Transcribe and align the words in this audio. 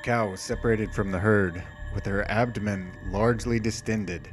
The 0.00 0.06
cow 0.06 0.30
was 0.30 0.40
separated 0.40 0.94
from 0.94 1.10
the 1.10 1.18
herd, 1.18 1.62
with 1.94 2.06
her 2.06 2.24
abdomen 2.30 2.90
largely 3.08 3.60
distended. 3.60 4.30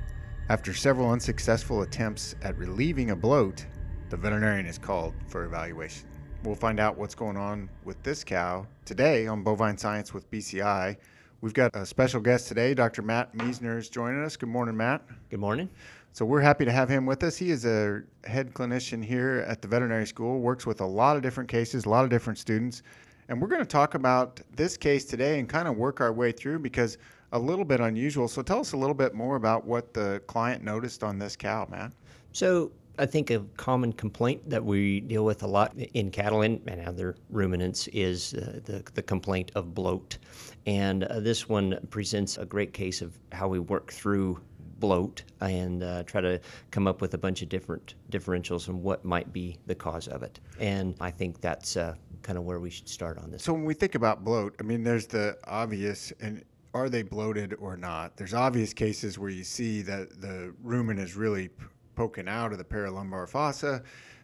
After 0.48 0.74
several 0.74 1.12
unsuccessful 1.12 1.82
attempts 1.82 2.36
at 2.42 2.58
relieving 2.58 3.10
a 3.12 3.18
bloat, 3.18 3.66
the 4.10 4.16
veterinarian 4.16 4.66
is 4.66 4.78
called 4.78 5.14
for 5.28 5.44
evaluation. 5.44 6.08
We'll 6.46 6.56
find 6.56 6.80
out 6.80 6.98
what's 6.98 7.16
going 7.16 7.36
on 7.36 7.70
with 7.84 8.02
this 8.02 8.24
cow 8.24 8.66
today 8.86 9.28
on 9.28 9.44
Bovine 9.44 9.78
Science 9.78 10.14
with 10.14 10.32
BCI. 10.32 10.96
We've 11.42 11.54
got 11.54 11.76
a 11.76 11.86
special 11.86 12.22
guest 12.22 12.48
today, 12.48 12.74
Dr. 12.74 13.02
Matt 13.02 13.36
Miesner 13.36 13.78
is 13.78 13.90
joining 13.90 14.24
us. 14.24 14.38
Good 14.38 14.48
morning, 14.48 14.78
Matt. 14.78 15.02
Good 15.30 15.42
morning. 15.42 15.70
So 16.14 16.24
we're 16.24 16.40
happy 16.40 16.64
to 16.64 16.72
have 16.72 16.88
him 16.88 17.06
with 17.06 17.24
us. 17.24 17.36
He 17.36 17.52
is 17.52 17.66
a 17.66 18.04
head 18.24 18.54
clinician 18.54 19.04
here 19.04 19.44
at 19.46 19.62
the 19.62 19.68
veterinary 19.68 20.08
school, 20.08 20.40
works 20.40 20.66
with 20.66 20.80
a 20.80 20.86
lot 20.86 21.18
of 21.18 21.24
different 21.24 21.50
cases, 21.50 21.84
a 21.84 21.90
lot 21.90 22.06
of 22.06 22.10
different 22.10 22.40
students. 22.40 22.84
And 23.30 23.42
we're 23.42 23.50
going 23.50 23.62
to 23.62 23.66
talk 23.66 23.94
about 23.94 24.40
this 24.56 24.78
case 24.78 25.04
today 25.04 25.40
and 25.40 25.50
kind 25.50 25.68
of 25.68 25.76
work 25.76 26.00
our 26.00 26.14
way 26.14 26.32
through 26.32 26.60
because 26.60 26.98
a 27.34 27.40
little 27.40 27.66
bit 27.66 27.82
unusual. 27.82 28.28
So 28.28 28.42
tell 28.42 28.60
us 28.60 28.72
a 28.72 28.78
little 28.78 28.94
bit 28.94 29.14
more 29.14 29.36
about 29.36 29.66
what 29.66 29.94
the 29.94 30.22
client 30.28 30.64
noticed 30.64 31.04
on 31.04 31.20
this 31.20 31.36
cow, 31.36 31.68
Matt. 31.70 31.92
So 32.32 32.72
I 32.98 33.06
think 33.06 33.30
a 33.30 33.40
common 33.58 33.92
complaint 33.94 34.50
that 34.50 34.64
we 34.64 35.02
deal 35.02 35.26
with 35.26 35.44
a 35.44 35.48
lot 35.48 35.76
in 35.76 36.10
cattle 36.10 36.42
and, 36.42 36.62
other 36.86 37.16
ruminants 37.30 37.88
is 37.90 38.34
uh, 38.34 38.62
the, 38.64 38.84
the 38.94 39.04
complaint 39.04 39.52
of 39.56 39.76
bloat. 39.76 40.18
And 40.66 41.04
uh, 41.04 41.20
this 41.20 41.50
one 41.50 41.78
presents 41.90 42.38
a 42.38 42.46
great 42.46 42.74
case 42.74 43.02
of 43.02 43.20
how 43.34 43.50
we 43.50 43.60
work 43.60 43.92
through 43.92 44.40
bloat 44.80 45.24
and 45.42 45.84
uh, 45.84 46.04
try 46.04 46.22
to 46.22 46.40
come 46.72 46.88
up 46.88 47.02
with 47.02 47.14
a 47.14 47.18
bunch 47.18 47.42
of 47.42 47.50
different 47.50 47.96
differentials 48.12 48.68
and 48.68 48.82
what 48.82 49.04
might 49.04 49.34
be 49.34 49.58
the 49.66 49.76
cause 49.76 50.08
of 50.08 50.24
it. 50.24 50.40
And 50.60 50.96
I 51.02 51.12
think 51.12 51.42
that's 51.42 51.78
uh, 51.78 51.96
kind 52.22 52.38
of 52.38 52.44
where 52.44 52.60
we 52.60 52.70
should 52.70 52.90
start 52.90 53.18
on 53.18 53.32
this. 53.32 53.44
So 53.44 53.54
when 53.54 53.66
we 53.66 53.74
think 53.74 53.96
about 53.96 54.24
bloat, 54.24 54.56
I 54.60 54.64
mean, 54.64 54.84
there's 54.84 55.08
the 55.08 55.38
obvious, 55.46 56.12
and 56.20 56.44
are 56.74 56.90
they 56.90 57.02
bloated 57.02 57.56
or 57.60 57.78
not? 57.78 58.18
There's 58.18 58.34
obvious 58.34 58.74
cases 58.74 59.18
where 59.18 59.30
you 59.30 59.44
see 59.44 59.82
that 59.84 60.22
the 60.22 60.54
rumen 60.64 61.00
is 61.00 61.16
really 61.16 61.50
poking 61.96 62.28
out 62.28 62.52
of 62.52 62.58
the 62.58 62.64
paralumbar 62.64 63.28
fossa. 63.28 63.84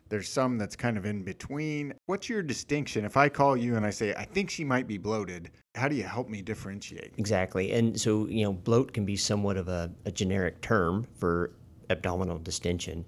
There's 0.09 0.29
some 0.29 0.59
that's 0.59 0.75
kind 0.75 0.97
of 0.97 1.05
in 1.05 1.23
between. 1.23 1.93
What's 2.05 2.29
your 2.29 2.43
distinction? 2.43 3.03
If 3.03 3.17
I 3.17 3.29
call 3.29 3.57
you 3.57 3.75
and 3.75 3.85
I 3.85 3.89
say, 3.89 4.13
I 4.13 4.25
think 4.25 4.51
she 4.51 4.63
might 4.63 4.85
be 4.85 4.99
bloated, 4.99 5.49
how 5.73 5.87
do 5.87 5.95
you 5.95 6.03
help 6.03 6.29
me 6.29 6.43
differentiate? 6.43 7.13
Exactly. 7.17 7.71
And 7.71 7.99
so, 7.99 8.27
you 8.27 8.43
know, 8.43 8.53
bloat 8.53 8.93
can 8.93 9.05
be 9.05 9.15
somewhat 9.15 9.57
of 9.57 9.69
a, 9.69 9.91
a 10.05 10.11
generic 10.11 10.61
term 10.61 11.07
for 11.15 11.53
abdominal 11.89 12.37
distension. 12.37 13.05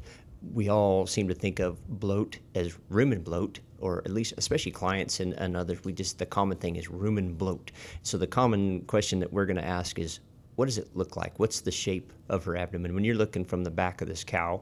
We 0.54 0.70
all 0.70 1.06
seem 1.06 1.28
to 1.28 1.36
think 1.36 1.60
of 1.60 1.86
bloat 1.88 2.40
as 2.56 2.76
rumen 2.90 3.24
bloat, 3.24 3.60
or 3.80 4.00
at 4.06 4.12
least, 4.12 4.34
especially 4.38 4.72
clients 4.72 5.20
and, 5.20 5.34
and 5.34 5.56
others, 5.56 5.84
we 5.84 5.94
just, 5.94 6.18
the 6.20 6.26
common 6.26 6.58
thing 6.58 6.76
is 6.76 6.88
rumen 6.88 7.38
bloat. 7.38 7.72
So 8.04 8.18
the 8.18 8.28
common 8.28 8.82
question 8.82 9.20
that 9.20 9.32
we're 9.32 9.46
going 9.46 9.58
to 9.58 9.66
ask 9.66 10.00
is, 10.00 10.20
what 10.56 10.66
does 10.66 10.78
it 10.78 10.96
look 10.96 11.18
like? 11.18 11.38
What's 11.38 11.62
the 11.62 11.72
shape 11.72 12.14
of 12.30 12.46
her 12.46 12.56
abdomen? 12.56 12.94
When 12.94 13.04
you're 13.04 13.16
looking 13.16 13.44
from 13.44 13.64
the 13.64 13.72
back 13.72 14.02
of 14.02 14.08
this 14.08 14.24
cow, 14.24 14.62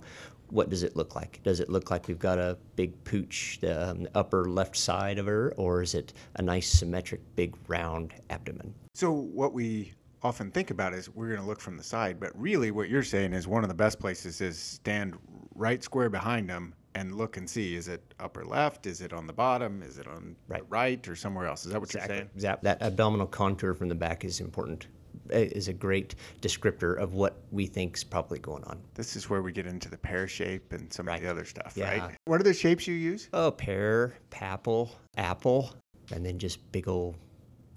what 0.50 0.70
does 0.70 0.84
it 0.84 0.96
look 0.96 1.16
like? 1.16 1.42
Does 1.44 1.60
it 1.60 1.70
look 1.70 1.90
like 1.90 2.08
we've 2.08 2.20
got 2.20 2.38
a 2.38 2.58
big 2.76 3.04
pooch, 3.04 3.60
the 3.62 3.92
um, 3.92 4.08
upper 4.14 4.46
left 4.46 4.76
side 4.76 5.18
of 5.18 5.26
her, 5.26 5.54
or 5.58 5.82
is 5.82 5.96
it 5.96 6.14
a 6.36 6.42
nice 6.42 6.70
symmetric, 6.70 7.22
big, 7.36 7.56
round 7.68 8.14
abdomen? 8.30 8.74
So, 8.94 9.12
what 9.12 9.54
we 9.54 9.94
often 10.22 10.52
think 10.52 10.72
about 10.72 10.94
is 10.94 11.10
we're 11.10 11.28
going 11.28 11.40
to 11.40 11.46
look 11.46 11.60
from 11.60 11.76
the 11.76 11.84
side, 11.84 12.20
but 12.20 12.32
really 12.40 12.72
what 12.72 12.90
you're 12.90 13.04
saying 13.04 13.34
is 13.34 13.48
one 13.48 13.64
of 13.64 13.68
the 13.68 13.76
best 13.76 14.00
places 14.00 14.42
is 14.42 14.58
stand 14.58 15.16
right 15.56 15.84
square 15.84 16.10
behind 16.10 16.50
them 16.50 16.74
and 16.96 17.16
look 17.16 17.38
and 17.38 17.50
see 17.50 17.76
is 17.76 17.88
it 17.88 18.14
upper 18.20 18.44
left 18.46 18.86
is 18.86 19.02
it 19.02 19.14
on 19.14 19.28
the 19.28 19.34
bottom 19.34 19.82
is 19.84 19.98
it 19.98 20.08
on 20.08 20.36
right, 20.48 20.62
the 20.62 20.68
right 20.68 21.08
or 21.08 21.16
somewhere 21.16 21.48
else 21.48 21.66
is 21.66 21.72
that 21.72 21.80
what 21.80 21.90
exactly. 21.90 22.16
you're 22.16 22.22
saying 22.22 22.30
exactly 22.36 22.68
that 22.68 22.82
abdominal 22.82 23.28
contour 23.28 23.74
from 23.74 23.90
the 23.90 23.96
back 23.96 24.24
is 24.24 24.40
important 24.40 24.88
eh, 25.32 25.50
is 25.52 25.68
a 25.68 25.74
great 25.74 26.16
descriptor 26.42 26.98
of 26.98 27.14
what 27.14 27.38
we 27.52 27.66
think 27.66 27.96
is 27.96 28.04
probably 28.04 28.40
going 28.40 28.64
on. 28.66 28.80
This 28.96 29.16
is 29.16 29.30
where 29.30 29.42
we 29.42 29.52
get 29.52 29.66
into 29.66 29.90
the 29.90 29.98
pear 29.98 30.28
shape 30.28 30.74
and 30.74 30.92
some 30.92 31.08
right. 31.08 31.18
of 31.18 31.24
the 31.24 31.30
other 31.30 31.46
stuff, 31.46 31.74
yeah. 31.76 32.06
right? 32.06 32.18
What 32.26 32.42
are 32.42 32.44
the 32.44 32.54
shapes 32.54 32.88
you 32.88 32.96
use? 32.96 33.30
Oh, 33.32 33.52
pear, 33.52 34.16
papal, 34.32 34.92
apple, 35.16 35.72
and 36.12 36.26
then 36.26 36.40
just 36.40 36.72
big 36.72 36.88
old 36.88 37.16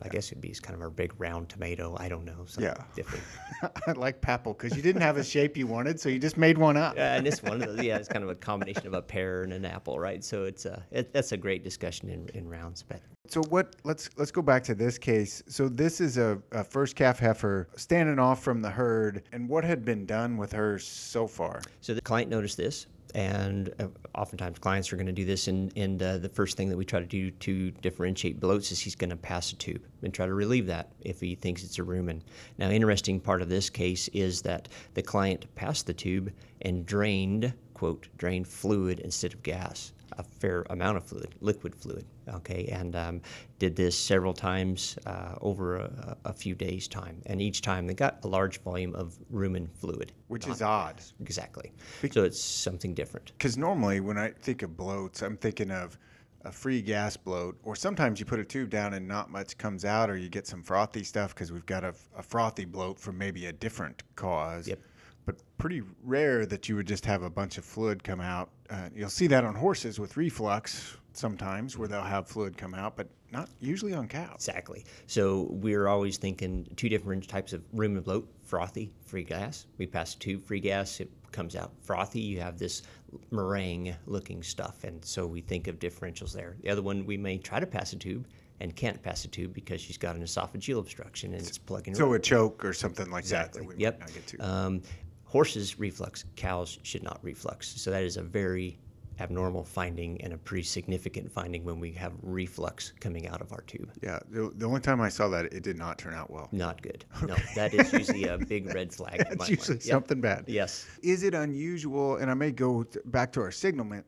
I 0.02 0.08
guess 0.08 0.28
it'd 0.28 0.40
be 0.40 0.50
kind 0.50 0.74
of 0.74 0.82
our 0.82 0.90
big 0.90 1.12
round 1.18 1.48
tomato. 1.48 1.96
I 1.98 2.08
don't 2.08 2.24
know. 2.24 2.46
Yeah. 2.58 2.74
Different. 2.94 3.24
I 3.86 3.92
like 3.92 4.20
papal 4.20 4.52
because 4.52 4.76
you 4.76 4.82
didn't 4.82 5.02
have 5.02 5.16
a 5.16 5.24
shape 5.24 5.56
you 5.56 5.66
wanted, 5.66 5.98
so 5.98 6.08
you 6.08 6.18
just 6.18 6.36
made 6.36 6.58
one 6.58 6.76
up. 6.76 6.96
Yeah, 6.96 7.14
and 7.14 7.26
this 7.26 7.42
one, 7.42 7.60
yeah, 7.82 7.96
it's 7.96 8.08
kind 8.08 8.22
of 8.22 8.30
a 8.30 8.34
combination 8.34 8.86
of 8.86 8.94
a 8.94 9.02
pear 9.02 9.42
and 9.42 9.52
an 9.52 9.64
apple, 9.64 9.98
right? 9.98 10.22
So 10.22 10.44
it's 10.44 10.66
a 10.66 10.84
it, 10.90 11.12
that's 11.12 11.32
a 11.32 11.36
great 11.36 11.64
discussion 11.64 12.10
in, 12.10 12.28
in 12.34 12.48
rounds. 12.48 12.82
But 12.82 13.00
so 13.26 13.42
what? 13.44 13.76
Let's 13.84 14.10
let's 14.16 14.30
go 14.30 14.42
back 14.42 14.62
to 14.64 14.74
this 14.74 14.98
case. 14.98 15.42
So 15.48 15.68
this 15.68 16.00
is 16.00 16.18
a, 16.18 16.40
a 16.52 16.62
first 16.62 16.94
calf 16.94 17.18
heifer 17.18 17.68
standing 17.76 18.18
off 18.18 18.42
from 18.42 18.60
the 18.60 18.70
herd, 18.70 19.22
and 19.32 19.48
what 19.48 19.64
had 19.64 19.84
been 19.84 20.04
done 20.04 20.36
with 20.36 20.52
her 20.52 20.78
so 20.78 21.26
far? 21.26 21.62
So 21.80 21.94
the 21.94 22.02
client 22.02 22.30
noticed 22.30 22.56
this 22.56 22.86
and 23.16 23.72
uh, 23.80 23.86
oftentimes 24.14 24.58
clients 24.58 24.92
are 24.92 24.96
going 24.96 25.06
to 25.06 25.12
do 25.12 25.24
this 25.24 25.48
and, 25.48 25.72
and 25.74 26.02
uh, 26.02 26.18
the 26.18 26.28
first 26.28 26.54
thing 26.54 26.68
that 26.68 26.76
we 26.76 26.84
try 26.84 27.00
to 27.00 27.06
do 27.06 27.30
to 27.30 27.70
differentiate 27.70 28.38
bloats 28.38 28.70
is 28.70 28.78
he's 28.78 28.94
going 28.94 29.10
to 29.10 29.16
pass 29.16 29.52
a 29.52 29.56
tube 29.56 29.82
and 30.02 30.12
try 30.12 30.26
to 30.26 30.34
relieve 30.34 30.66
that 30.66 30.92
if 31.00 31.18
he 31.18 31.34
thinks 31.34 31.64
it's 31.64 31.78
a 31.78 31.82
rumen. 31.82 32.20
Now 32.58 32.68
interesting 32.68 33.18
part 33.18 33.40
of 33.40 33.48
this 33.48 33.70
case 33.70 34.08
is 34.08 34.42
that 34.42 34.68
the 34.92 35.02
client 35.02 35.46
passed 35.54 35.86
the 35.86 35.94
tube 35.94 36.30
and 36.60 36.84
drained 36.84 37.54
quote 37.72 38.06
drained 38.18 38.46
fluid 38.46 39.00
instead 39.00 39.32
of 39.32 39.42
gas 39.42 39.92
a 40.18 40.22
fair 40.22 40.64
amount 40.70 40.96
of 40.96 41.04
fluid, 41.04 41.34
liquid 41.40 41.74
fluid. 41.74 42.04
Okay, 42.28 42.66
and 42.66 42.96
um, 42.96 43.20
did 43.58 43.76
this 43.76 43.96
several 43.96 44.34
times 44.34 44.98
uh, 45.06 45.34
over 45.40 45.76
a, 45.76 46.16
a, 46.24 46.32
few 46.32 46.54
days' 46.54 46.88
time, 46.88 47.22
and 47.26 47.40
each 47.40 47.62
time 47.62 47.86
they 47.86 47.94
got 47.94 48.24
a 48.24 48.28
large 48.28 48.60
volume 48.62 48.94
of 48.94 49.16
rumen 49.32 49.68
fluid, 49.70 50.12
which 50.28 50.46
is 50.48 50.62
odd. 50.62 51.00
Exactly. 51.20 51.72
Be- 52.02 52.10
so 52.10 52.24
it's 52.24 52.40
something 52.40 52.94
different. 52.94 53.32
Because 53.38 53.56
normally, 53.56 54.00
when 54.00 54.18
I 54.18 54.30
think 54.30 54.62
of 54.62 54.70
bloats, 54.70 55.22
I'm 55.22 55.36
thinking 55.36 55.70
of 55.70 55.98
a 56.44 56.52
free 56.52 56.80
gas 56.80 57.16
bloat, 57.16 57.58
or 57.62 57.76
sometimes 57.76 58.20
you 58.20 58.26
put 58.26 58.38
a 58.38 58.44
tube 58.44 58.70
down 58.70 58.94
and 58.94 59.06
not 59.06 59.30
much 59.30 59.56
comes 59.58 59.84
out, 59.84 60.10
or 60.10 60.16
you 60.16 60.28
get 60.28 60.46
some 60.46 60.62
frothy 60.62 61.04
stuff 61.04 61.34
because 61.34 61.52
we've 61.52 61.66
got 61.66 61.84
a, 61.84 61.94
a 62.16 62.22
frothy 62.22 62.64
bloat 62.64 62.98
from 62.98 63.18
maybe 63.18 63.46
a 63.46 63.52
different 63.52 64.02
cause. 64.16 64.66
Yep 64.68 64.80
but 65.26 65.36
pretty 65.58 65.82
rare 66.02 66.46
that 66.46 66.68
you 66.68 66.76
would 66.76 66.86
just 66.86 67.04
have 67.04 67.22
a 67.22 67.30
bunch 67.30 67.58
of 67.58 67.64
fluid 67.64 68.02
come 68.02 68.20
out. 68.20 68.50
Uh, 68.70 68.88
you'll 68.94 69.10
see 69.10 69.26
that 69.26 69.44
on 69.44 69.54
horses 69.54 70.00
with 70.00 70.16
reflux 70.16 70.96
sometimes 71.12 71.76
where 71.76 71.88
they'll 71.88 72.02
have 72.02 72.28
fluid 72.28 72.56
come 72.56 72.74
out, 72.74 72.96
but 72.96 73.08
not 73.32 73.48
usually 73.60 73.92
on 73.92 74.06
cows. 74.06 74.34
Exactly. 74.36 74.84
So 75.06 75.48
we're 75.50 75.88
always 75.88 76.16
thinking 76.16 76.66
two 76.76 76.88
different 76.88 77.28
types 77.28 77.52
of 77.52 77.62
rumen 77.74 78.04
bloat 78.04 78.28
frothy, 78.42 78.92
free 79.04 79.24
gas. 79.24 79.66
We 79.78 79.86
pass 79.86 80.14
a 80.14 80.18
tube, 80.18 80.46
free 80.46 80.60
gas, 80.60 81.00
it 81.00 81.10
comes 81.32 81.56
out 81.56 81.72
frothy. 81.82 82.20
You 82.20 82.40
have 82.40 82.58
this 82.58 82.82
meringue 83.30 83.94
looking 84.06 84.42
stuff. 84.42 84.84
And 84.84 85.04
so 85.04 85.26
we 85.26 85.40
think 85.40 85.66
of 85.66 85.78
differentials 85.78 86.32
there. 86.32 86.56
The 86.62 86.70
other 86.70 86.82
one, 86.82 87.04
we 87.04 87.16
may 87.16 87.38
try 87.38 87.58
to 87.60 87.66
pass 87.66 87.92
a 87.92 87.96
tube 87.96 88.26
and 88.60 88.74
can't 88.74 89.02
pass 89.02 89.24
a 89.24 89.28
tube 89.28 89.52
because 89.52 89.80
she's 89.80 89.98
got 89.98 90.16
an 90.16 90.22
esophageal 90.22 90.78
obstruction 90.78 91.34
and 91.34 91.46
it's 91.46 91.58
plugging. 91.58 91.94
So 91.94 92.12
a 92.14 92.18
choke 92.18 92.64
or 92.64 92.72
something 92.72 93.10
like 93.10 93.24
exactly. 93.24 93.62
that. 93.62 94.00
that 94.00 94.32
yep. 94.32 94.40
Um, 94.40 94.82
Horses 95.26 95.78
reflux, 95.78 96.24
cows 96.36 96.78
should 96.82 97.02
not 97.02 97.18
reflux. 97.22 97.68
So 97.80 97.90
that 97.90 98.02
is 98.02 98.16
a 98.16 98.22
very 98.22 98.78
abnormal 99.18 99.64
finding 99.64 100.20
and 100.20 100.32
a 100.32 100.38
pretty 100.38 100.62
significant 100.62 101.30
finding 101.30 101.64
when 101.64 101.80
we 101.80 101.90
have 101.92 102.12
reflux 102.22 102.92
coming 103.00 103.26
out 103.28 103.40
of 103.40 103.52
our 103.52 103.62
tube. 103.62 103.90
Yeah, 104.02 104.18
the, 104.28 104.52
the 104.54 104.66
only 104.66 104.80
time 104.80 105.00
I 105.00 105.08
saw 105.08 105.28
that, 105.28 105.46
it 105.46 105.62
did 105.62 105.76
not 105.76 105.98
turn 105.98 106.14
out 106.14 106.30
well. 106.30 106.48
Not 106.52 106.82
good. 106.82 107.04
Okay. 107.22 107.26
No, 107.32 107.36
that 107.54 107.72
is 107.72 107.92
usually 107.92 108.24
a 108.24 108.36
big 108.36 108.72
red 108.74 108.92
flag. 108.92 109.26
That's 109.28 109.48
usually 109.48 109.80
something 109.80 110.20
bad. 110.20 110.44
Yes. 110.46 110.86
Is 111.02 111.22
it 111.22 111.34
unusual, 111.34 112.16
and 112.16 112.30
I 112.30 112.34
may 112.34 112.52
go 112.52 112.84
back 113.06 113.32
to 113.32 113.40
our 113.40 113.50
signalment, 113.50 114.06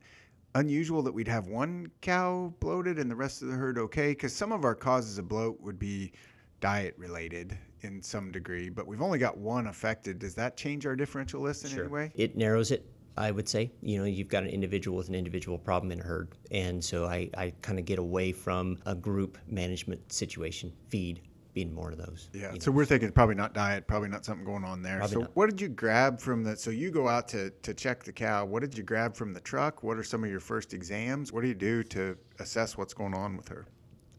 unusual 0.55 1.03
that 1.03 1.13
we'd 1.13 1.29
have 1.29 1.47
one 1.47 1.91
cow 2.01 2.53
bloated 2.61 2.99
and 2.99 3.11
the 3.11 3.17
rest 3.17 3.43
of 3.43 3.49
the 3.49 3.55
herd 3.55 3.79
okay? 3.79 4.11
Because 4.11 4.35
some 4.35 4.53
of 4.53 4.65
our 4.65 4.75
causes 4.75 5.19
of 5.19 5.27
bloat 5.27 5.59
would 5.61 5.79
be 5.79 6.13
diet 6.61 6.95
related 6.99 7.57
in 7.83 8.03
some 8.03 8.31
degree, 8.31 8.69
but 8.69 8.87
we've 8.87 9.03
only 9.03 9.19
got 9.19 9.37
one 9.37 9.69
affected. 9.69 10.19
Does 10.19 10.35
that 10.35 10.57
change 10.57 10.87
our 10.87 10.97
differential 10.97 11.41
list 11.41 11.65
in 11.65 11.71
sure. 11.71 11.85
any 11.85 11.93
way? 11.93 12.13
It 12.15 12.37
narrows 12.37 12.71
it. 12.71 12.85
I 13.17 13.33
would 13.33 13.49
say, 13.49 13.73
you 13.83 13.99
know, 13.99 14.05
you've 14.05 14.29
got 14.29 14.45
an 14.45 14.49
individual 14.49 14.97
with 14.97 15.09
an 15.09 15.17
individual 15.17 15.59
problem 15.59 15.91
in 15.91 16.01
a 16.01 16.05
herd. 16.05 16.37
And 16.53 16.83
so 16.83 17.07
I, 17.07 17.29
I 17.37 17.53
kind 17.63 17.79
of 17.79 17.85
get 17.85 17.99
away 17.99 18.31
from 18.31 18.79
a 18.87 18.95
group 18.95 19.39
management 19.49 20.13
situation, 20.13 20.73
feed 20.89 21.21
being 21.53 21.75
more 21.75 21.91
of 21.91 21.99
those. 21.99 22.31
Yeah. 22.33 22.53
So 22.61 22.71
know. 22.71 22.77
we're 22.77 22.85
thinking 22.85 23.11
probably 23.11 23.35
not 23.35 23.55
diet, 23.55 23.89
probably 23.89 24.09
not 24.09 24.25
something 24.25 24.45
going 24.45 24.63
on 24.63 24.83
there. 24.83 24.99
Probably 24.99 25.15
so 25.15 25.21
not. 25.23 25.31
what 25.35 25.51
did 25.51 25.61
you 25.61 25.69
grab 25.69 26.21
from 26.21 26.45
the, 26.45 26.57
so 26.57 26.71
you 26.71 26.93
go 26.93 27.09
out 27.09 27.27
to, 27.29 27.51
to 27.51 27.75
check 27.75 28.05
the 28.05 28.13
cow. 28.13 28.45
What 28.45 28.61
did 28.61 28.79
you 28.79 28.85
grab 28.85 29.17
from 29.17 29.33
the 29.33 29.41
truck? 29.41 29.83
What 29.83 29.99
are 29.99 30.05
some 30.05 30.23
of 30.23 30.31
your 30.31 30.39
first 30.39 30.73
exams? 30.73 31.33
What 31.33 31.43
do 31.43 31.49
you 31.49 31.55
do 31.55 31.83
to 31.85 32.17
assess 32.39 32.79
what's 32.79 32.95
going 32.95 33.15
on 33.15 33.37
with 33.37 33.49
her? 33.49 33.67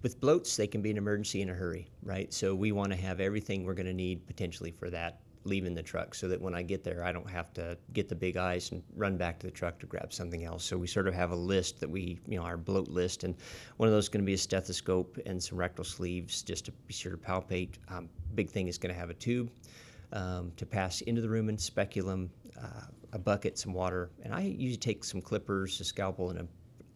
With 0.01 0.19
bloats, 0.21 0.55
they 0.55 0.67
can 0.67 0.81
be 0.81 0.91
an 0.91 0.97
emergency 0.97 1.41
in 1.41 1.49
a 1.49 1.53
hurry, 1.53 1.89
right? 2.03 2.33
So 2.33 2.55
we 2.55 2.71
want 2.71 2.91
to 2.91 2.97
have 2.97 3.19
everything 3.19 3.65
we're 3.65 3.73
going 3.73 3.85
to 3.85 3.93
need 3.93 4.25
potentially 4.27 4.71
for 4.71 4.89
that 4.89 5.21
leaving 5.45 5.73
the 5.73 5.83
truck 5.83 6.13
so 6.13 6.27
that 6.27 6.39
when 6.39 6.53
I 6.53 6.61
get 6.61 6.83
there, 6.83 7.03
I 7.03 7.11
don't 7.11 7.29
have 7.29 7.53
to 7.53 7.77
get 7.93 8.09
the 8.09 8.15
big 8.15 8.37
ice 8.37 8.71
and 8.71 8.83
run 8.95 9.17
back 9.17 9.39
to 9.39 9.47
the 9.47 9.51
truck 9.51 9.79
to 9.79 9.85
grab 9.85 10.13
something 10.13 10.43
else. 10.43 10.63
So 10.63 10.77
we 10.77 10.87
sort 10.87 11.07
of 11.07 11.13
have 11.13 11.31
a 11.31 11.35
list 11.35 11.79
that 11.79 11.89
we, 11.89 12.19
you 12.27 12.37
know, 12.37 12.45
our 12.45 12.57
bloat 12.57 12.87
list, 12.87 13.23
and 13.23 13.35
one 13.77 13.87
of 13.87 13.93
those 13.93 14.05
is 14.05 14.09
going 14.09 14.21
to 14.21 14.25
be 14.25 14.33
a 14.33 14.37
stethoscope 14.37 15.17
and 15.25 15.41
some 15.41 15.57
rectal 15.57 15.83
sleeves 15.83 16.41
just 16.41 16.65
to 16.65 16.71
be 16.71 16.93
sure 16.93 17.11
to 17.11 17.17
palpate. 17.17 17.75
Um, 17.89 18.09
big 18.35 18.49
thing 18.49 18.67
is 18.67 18.77
going 18.77 18.93
to 18.93 18.99
have 18.99 19.09
a 19.09 19.15
tube. 19.15 19.49
Um, 20.11 20.51
to 20.57 20.65
pass 20.65 21.01
into 21.01 21.21
the 21.21 21.27
rumen, 21.27 21.59
speculum, 21.59 22.31
uh, 22.59 22.87
a 23.13 23.19
bucket, 23.19 23.59
some 23.59 23.73
water, 23.73 24.09
and 24.23 24.33
I 24.33 24.41
usually 24.41 24.75
take 24.75 25.03
some 25.03 25.21
clippers, 25.21 25.79
a 25.81 25.83
scalpel, 25.83 26.31
and 26.31 26.39
a 26.39 26.47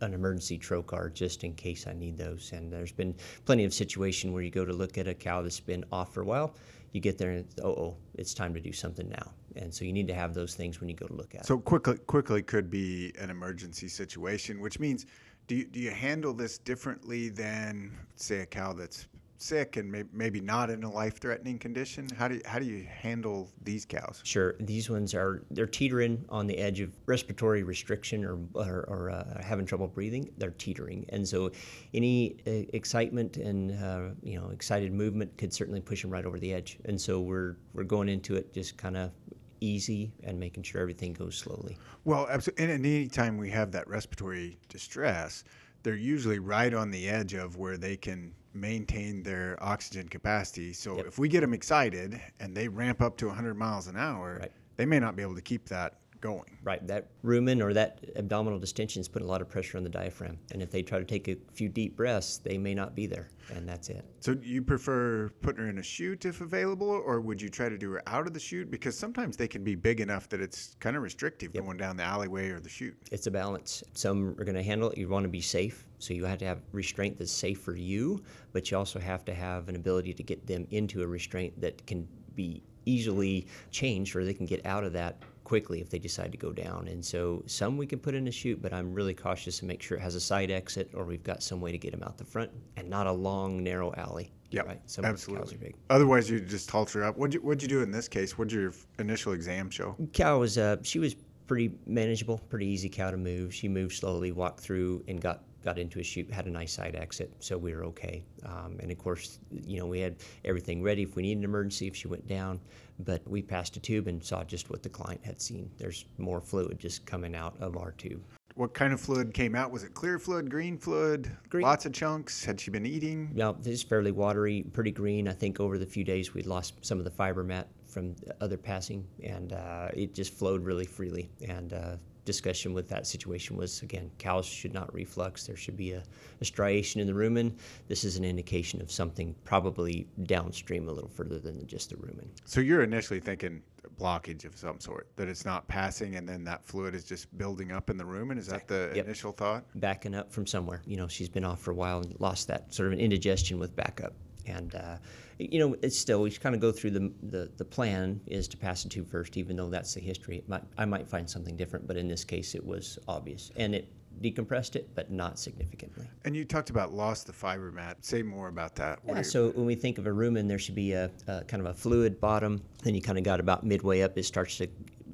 an 0.04 0.14
emergency 0.14 0.58
trocar 0.58 1.14
just 1.14 1.44
in 1.44 1.54
case 1.54 1.88
I 1.88 1.94
need 1.94 2.18
those. 2.18 2.52
And 2.52 2.72
there's 2.72 2.92
been 2.92 3.16
plenty 3.46 3.66
of 3.66 3.74
situation 3.74 4.34
where 4.34 4.44
you 4.44 4.52
go 4.52 4.66
to 4.66 4.74
look 4.74 4.98
at 4.98 5.08
a 5.08 5.14
cow 5.14 5.42
that's 5.42 5.60
been 5.60 5.84
off 5.92 6.14
for 6.14 6.22
a 6.22 6.26
while, 6.26 6.56
you 6.92 7.02
get 7.02 7.18
there 7.18 7.32
and 7.32 7.46
oh, 7.64 7.70
oh, 7.70 7.98
it's 8.16 8.34
time 8.34 8.54
to 8.54 8.60
do 8.60 8.72
something 8.72 9.10
now. 9.10 9.32
And 9.56 9.74
so 9.74 9.86
you 9.86 9.94
need 9.94 10.08
to 10.08 10.14
have 10.14 10.34
those 10.34 10.56
things 10.56 10.80
when 10.80 10.90
you 10.90 10.96
go 10.96 11.08
to 11.08 11.14
look 11.14 11.36
at. 11.36 11.46
So 11.46 11.58
quickly, 11.58 11.98
quickly 11.98 12.42
could 12.42 12.70
be 12.70 13.14
an 13.20 13.30
emergency 13.30 13.88
situation, 13.88 14.60
which 14.60 14.80
means 14.80 15.06
do 15.48 15.56
you, 15.56 15.66
do 15.66 15.80
you 15.80 15.92
handle 15.92 16.34
this 16.34 16.58
differently 16.58 17.30
than 17.30 17.92
say 18.16 18.40
a 18.40 18.46
cow 18.46 18.74
that's 18.74 19.08
sick 19.44 19.78
and 19.78 19.92
may, 19.92 20.04
maybe 20.14 20.40
not 20.40 20.70
in 20.70 20.84
a 20.84 20.92
life-threatening 20.92 21.60
condition? 21.60 22.08
How 22.18 22.28
do 22.28 22.36
you, 22.36 22.42
how 22.46 22.60
do 22.60 22.66
you 22.66 22.86
handle 22.90 23.50
these 23.64 23.86
cows? 23.86 24.22
Sure, 24.24 24.56
these 24.60 24.90
ones 24.90 25.14
are 25.14 25.44
they're 25.52 25.68
teetering 25.68 26.24
on 26.30 26.48
the 26.48 26.58
edge 26.58 26.80
of 26.80 26.92
respiratory 27.06 27.64
restriction 27.64 28.24
or 28.24 28.40
or, 28.54 28.86
or 28.88 29.10
uh, 29.12 29.42
having 29.44 29.66
trouble 29.66 29.88
breathing. 29.88 30.30
They're 30.38 30.52
teetering, 30.52 31.06
and 31.10 31.28
so 31.28 31.52
any 31.94 32.38
uh, 32.48 32.52
excitement 32.74 33.38
and 33.38 33.72
uh, 33.84 34.16
you 34.24 34.40
know 34.40 34.50
excited 34.50 34.94
movement 34.94 35.38
could 35.38 35.54
certainly 35.54 35.82
push 35.82 36.02
them 36.02 36.12
right 36.12 36.26
over 36.26 36.40
the 36.40 36.54
edge. 36.54 36.78
And 36.86 37.00
so 37.00 37.20
we're 37.20 37.58
we're 37.74 37.84
going 37.84 38.10
into 38.10 38.36
it 38.36 38.54
just 38.54 38.78
kind 38.78 38.98
of 38.98 39.12
easy 39.60 40.12
and 40.24 40.38
making 40.38 40.64
sure 40.64 40.82
everything 40.82 41.14
goes 41.14 41.38
slowly. 41.38 41.78
Well, 42.04 42.28
absolutely. 42.30 42.66
And 42.66 42.86
anytime 42.86 43.38
we 43.38 43.50
have 43.52 43.72
that 43.72 43.88
respiratory 43.88 44.58
distress, 44.68 45.46
they're 45.84 45.96
usually 45.96 46.40
right 46.40 46.74
on 46.74 46.92
the 46.92 47.08
edge 47.08 47.34
of 47.34 47.56
where 47.56 47.78
they 47.78 47.96
can 47.96 48.34
maintain 48.54 49.24
their 49.24 49.58
oxygen 49.62 50.08
capacity. 50.08 50.74
So 50.74 50.98
yep. 50.98 51.08
if 51.08 51.18
we 51.18 51.28
get 51.28 51.42
them 51.42 51.54
excited 51.54 52.20
and 52.40 52.56
they 52.56 52.68
ramp 52.68 53.02
up 53.02 53.18
to 53.18 53.28
100 53.28 53.56
miles 53.56 53.88
an 53.88 53.98
hour, 53.98 54.38
right. 54.42 54.52
they 54.76 54.86
may 54.86 55.00
not 55.00 55.16
be 55.16 55.24
able 55.24 55.36
to 55.36 55.42
keep 55.42 55.68
that 55.70 56.00
going. 56.24 56.58
Right. 56.64 56.86
That 56.88 57.10
rumen 57.24 57.62
or 57.62 57.74
that 57.74 58.00
abdominal 58.16 58.58
distension 58.58 59.02
is 59.02 59.10
putting 59.10 59.28
a 59.28 59.32
lot 59.32 59.42
of 59.42 59.50
pressure 59.50 59.78
on 59.78 59.84
the 59.84 59.90
diaphragm. 59.90 60.40
And 60.54 60.62
if 60.62 60.72
they 60.72 60.82
try 60.82 60.98
to 60.98 61.06
take 61.06 61.28
a 61.28 61.36
few 61.52 61.68
deep 61.68 61.98
breaths, 61.98 62.38
they 62.38 62.58
may 62.58 62.74
not 62.74 62.96
be 62.96 63.06
there. 63.08 63.30
And 63.54 63.68
that's 63.68 63.90
it. 63.90 64.06
So 64.22 64.38
you 64.42 64.62
prefer 64.62 65.30
putting 65.42 65.66
her 65.66 65.70
in 65.70 65.80
a 65.80 65.84
chute 65.84 66.24
if 66.24 66.40
available, 66.40 66.88
or 66.88 67.20
would 67.20 67.42
you 67.42 67.50
try 67.50 67.68
to 67.68 67.78
do 67.78 67.92
her 67.92 68.02
out 68.08 68.26
of 68.26 68.34
the 68.34 68.40
chute? 68.40 68.72
Because 68.72 68.98
sometimes 68.98 69.36
they 69.36 69.50
can 69.50 69.66
be 69.66 69.76
big 69.76 70.00
enough 70.00 70.30
that 70.30 70.40
it's 70.40 70.78
kind 70.80 70.96
of 70.96 71.04
restrictive 71.04 71.52
yep. 71.54 71.66
going 71.66 71.76
down 71.76 71.98
the 71.98 72.04
alleyway 72.04 72.50
or 72.50 72.62
the 72.62 72.70
chute. 72.70 72.96
It's 73.12 73.28
a 73.28 73.32
balance. 73.32 73.84
Some 73.94 74.30
are 74.40 74.46
going 74.46 74.56
to 74.56 74.64
handle 74.64 74.90
it. 74.90 74.98
You 74.98 75.10
want 75.10 75.24
to 75.26 75.30
be 75.30 75.42
safe. 75.42 75.86
So 76.00 76.14
you 76.14 76.24
have 76.24 76.40
to 76.40 76.46
have 76.46 76.62
restraint 76.72 77.20
that's 77.20 77.32
safe 77.32 77.60
for 77.60 77.76
you, 77.76 78.24
but 78.54 78.72
you 78.72 78.78
also 78.78 78.98
have 78.98 79.26
to 79.26 79.34
have 79.34 79.68
an 79.68 79.76
ability 79.76 80.14
to 80.14 80.24
get 80.24 80.48
them 80.48 80.66
into 80.72 81.02
a 81.02 81.08
restraint 81.08 81.60
that 81.60 81.86
can 81.86 82.08
be 82.34 82.64
easily 82.86 83.48
changed 83.72 84.16
or 84.16 84.26
they 84.26 84.34
can 84.34 84.46
get 84.46 84.66
out 84.66 84.84
of 84.84 84.94
that 84.94 85.18
quickly 85.44 85.82
if 85.82 85.90
they 85.90 86.00
decide 86.00 86.32
to 86.32 86.38
go 86.38 86.52
down. 86.52 86.88
And 86.88 87.04
so 87.04 87.44
some 87.48 87.78
we 87.78 87.86
can 87.86 88.00
put 88.00 88.16
in 88.16 88.28
a 88.28 88.32
chute, 88.32 88.62
but 88.62 88.74
I'm 88.74 88.94
really 88.94 89.14
cautious 89.14 89.60
to 89.60 89.66
make 89.66 89.82
sure 89.82 89.98
it 89.98 90.02
has 90.02 90.16
a 90.16 90.20
side 90.20 90.52
exit 90.52 90.92
or 90.94 91.04
we've 91.04 91.24
got 91.24 91.44
some 91.44 91.62
way 91.62 91.72
to 91.72 91.78
get 91.78 91.92
them 91.92 92.04
out 92.04 92.18
the 92.18 92.26
front 92.26 92.52
and 92.78 92.90
not 92.90 93.08
a 93.08 93.12
long, 93.12 93.64
narrow 93.64 93.94
alley. 93.98 94.32
Yeah, 94.52 94.62
right? 94.62 94.82
Some 94.86 95.06
absolutely. 95.06 95.74
Otherwise, 95.90 96.30
you 96.30 96.40
just 96.40 96.70
halter 96.70 97.04
up. 97.04 97.18
What'd 97.18 97.34
you, 97.34 97.42
what'd 97.42 97.62
you 97.62 97.68
do 97.68 97.82
in 97.82 97.92
this 97.92 98.08
case? 98.08 98.38
What'd 98.38 98.52
your 98.52 98.74
initial 99.00 99.34
exam 99.34 99.70
show? 99.70 99.96
Cow 100.14 100.40
was, 100.40 100.58
uh, 100.58 100.78
she 100.84 101.00
was 101.00 101.16
pretty 101.48 101.74
manageable, 101.86 102.38
pretty 102.50 102.68
easy 102.68 102.90
cow 102.90 103.12
to 103.12 103.18
move. 103.18 103.54
She 103.54 103.68
moved 103.68 103.96
slowly, 103.96 104.32
walked 104.32 104.60
through, 104.60 105.04
and 105.08 105.20
got 105.20 105.44
got 105.64 105.78
into 105.80 106.00
a 106.00 106.04
chute, 106.04 106.32
had 106.32 106.46
a 106.46 106.50
nice 106.50 106.74
side 106.74 106.96
exit, 106.96 107.34
so 107.40 107.58
we 107.58 107.74
were 107.74 107.86
okay. 107.86 108.24
Um, 108.46 108.78
and 108.80 108.92
of 108.92 108.98
course, 108.98 109.40
you 109.52 109.80
know, 109.80 109.86
we 109.86 110.00
had 110.00 110.18
everything 110.46 110.84
ready 110.84 111.04
if 111.04 111.16
we 111.16 111.24
needed 111.24 111.40
an 111.40 111.44
emergency 111.46 111.88
if 111.88 111.96
she 111.96 112.08
went 112.08 112.28
down. 112.28 112.60
But 113.00 113.28
we 113.28 113.42
passed 113.42 113.76
a 113.76 113.80
tube 113.80 114.08
and 114.08 114.24
saw 114.24 114.44
just 114.44 114.70
what 114.70 114.84
the 114.84 114.90
client 114.90 115.22
had 115.24 115.42
seen. 115.42 115.70
There's 115.78 116.06
more 116.18 116.40
fluid 116.42 116.78
just 116.78 117.06
coming 117.06 117.36
out 117.36 117.56
of 117.60 117.76
our 117.76 117.92
tube. 117.92 118.22
What 118.56 118.76
kind 118.76 118.94
of 118.94 119.02
fluid 119.02 119.34
came 119.34 119.56
out? 119.56 119.72
Was 119.72 119.84
it 119.84 119.96
clear 119.96 120.20
fluid, 120.20 120.48
green 120.50 120.78
fluid? 120.78 121.32
Green. 121.50 121.64
Lots 121.64 121.88
of 121.88 121.94
chunks. 121.94 122.46
Had 122.46 122.62
she 122.62 122.70
been 122.70 122.86
eating? 122.86 123.32
Yeah, 123.34 123.54
this 123.60 123.74
is 123.74 123.84
fairly 123.84 124.12
watery, 124.12 124.64
pretty 124.74 124.92
green. 124.92 125.28
I 125.28 125.34
think 125.34 125.60
over 125.60 125.80
the 125.80 125.88
few 125.88 126.04
days 126.04 126.36
we'd 126.36 126.46
lost 126.46 126.86
some 126.86 127.00
of 127.00 127.04
the 127.04 127.10
fiber 127.10 127.44
mat 127.44 127.68
from 127.88 128.16
other 128.42 128.58
passing, 128.58 129.08
and 129.24 129.54
uh, 129.54 129.88
it 129.94 130.14
just 130.14 130.34
flowed 130.34 130.64
really 130.64 130.86
freely. 130.86 131.32
And 131.48 131.74
uh, 131.74 131.96
discussion 132.26 132.74
with 132.74 132.88
that 132.90 133.06
situation 133.08 133.58
was 133.58 133.82
again, 133.82 134.10
cows 134.18 134.46
should 134.46 134.74
not 134.74 134.94
reflux. 134.94 135.46
There 135.46 135.56
should 135.56 135.78
be 135.78 135.92
a, 135.92 136.04
a, 136.42 136.46
striation 136.46 137.02
in 137.02 137.08
the 137.08 137.14
rumen. 137.14 137.54
This 137.88 138.04
is 138.04 138.18
an 138.18 138.24
indication 138.24 138.82
of 138.82 138.92
something 138.92 139.36
probably 139.44 140.08
downstream 140.24 140.88
a 140.88 140.92
little 140.92 141.10
further 141.10 141.40
than 141.40 141.66
just 141.68 141.90
the 141.90 141.96
rumen. 141.98 142.28
So 142.46 142.62
you're 142.62 142.84
initially 142.84 143.20
thinking 143.20 143.62
blockage 144.00 144.46
of 144.46 144.56
some 144.56 144.80
sort, 144.80 145.08
that 145.16 145.28
it's 145.28 145.46
not 145.46 145.68
passing 145.68 146.16
and 146.16 146.28
then 146.28 146.44
that 146.44 146.66
fluid 146.66 146.96
is 146.96 147.04
just 147.04 147.36
building 147.38 147.72
up 147.72 147.90
in 147.90 147.98
the 147.98 148.04
rumen. 148.04 148.38
Is 148.38 148.48
that 148.48 148.68
the 148.68 148.92
yep. 148.96 149.06
initial 149.06 149.32
thought? 149.32 149.66
Backing 149.76 150.16
up 150.16 150.32
from 150.32 150.46
somewhere. 150.48 150.82
You 150.86 150.98
know, 150.98 151.08
she's 151.08 151.30
been 151.30 151.46
off 151.46 151.60
for 151.60 151.72
a 151.72 151.76
while 151.76 152.00
and 152.02 152.16
lost 152.20 152.48
that 152.48 152.74
sort 152.74 152.88
of 152.88 152.94
an 152.94 153.00
indigestion 153.00 153.60
with 153.60 153.76
backup 153.76 154.14
and 154.46 154.76
uh, 154.76 154.98
you 155.40 155.60
know 155.60 155.76
it's 155.82 155.98
still 155.98 156.22
we 156.22 156.32
kind 156.32 156.56
of 156.56 156.62
go 156.62 156.72
through 156.72 156.92
the, 156.92 157.12
the, 157.24 157.52
the 157.58 157.66
plan 157.66 158.20
is 158.28 158.48
to 158.48 158.58
pass 158.58 158.84
the 158.84 158.90
tube 158.90 159.10
first 159.10 159.38
even 159.38 159.56
though 159.56 159.70
that's 159.70 159.94
the 159.94 160.00
history. 160.00 160.44
Might, 160.48 160.64
i 160.78 160.86
might 160.86 161.08
find 161.08 161.30
something 161.30 161.56
different 161.56 161.88
but 161.88 161.98
in 161.98 162.08
this 162.08 162.24
case 162.24 162.56
it 162.56 162.66
was 162.66 163.00
obvious. 163.08 163.52
And 163.56 163.76
it 163.76 163.92
decompressed 164.22 164.76
it 164.76 164.90
but 164.94 165.12
not 165.12 165.40
significantly. 165.40 166.08
And 166.24 166.36
you 166.36 166.46
talked 166.46 166.70
about 166.70 166.94
loss 166.94 167.24
the 167.24 167.34
fiber 167.34 167.72
mat 167.72 167.98
say 168.02 168.22
more 168.22 168.48
about 168.48 168.76
that. 168.76 169.00
Yeah, 169.08 169.22
so 169.22 169.50
when 169.52 169.66
we 169.66 169.76
think 169.76 169.98
of 169.98 170.06
a 170.06 170.12
rumen 170.12 170.48
there 170.48 170.60
should 170.60 170.76
be 170.76 170.94
a, 170.94 171.10
a, 171.28 171.44
kind 171.44 171.62
of 171.62 171.68
a 171.68 171.74
fluid 171.74 172.20
bottom 172.20 172.62
then 172.84 172.96
you 172.96 173.02
kind 173.02 173.18
of 173.18 173.24
got 173.24 173.40
about 173.40 173.66
midway 173.66 174.02
up 174.02 174.18
it 174.18 174.24
starts 174.24 174.58
to 174.58 174.68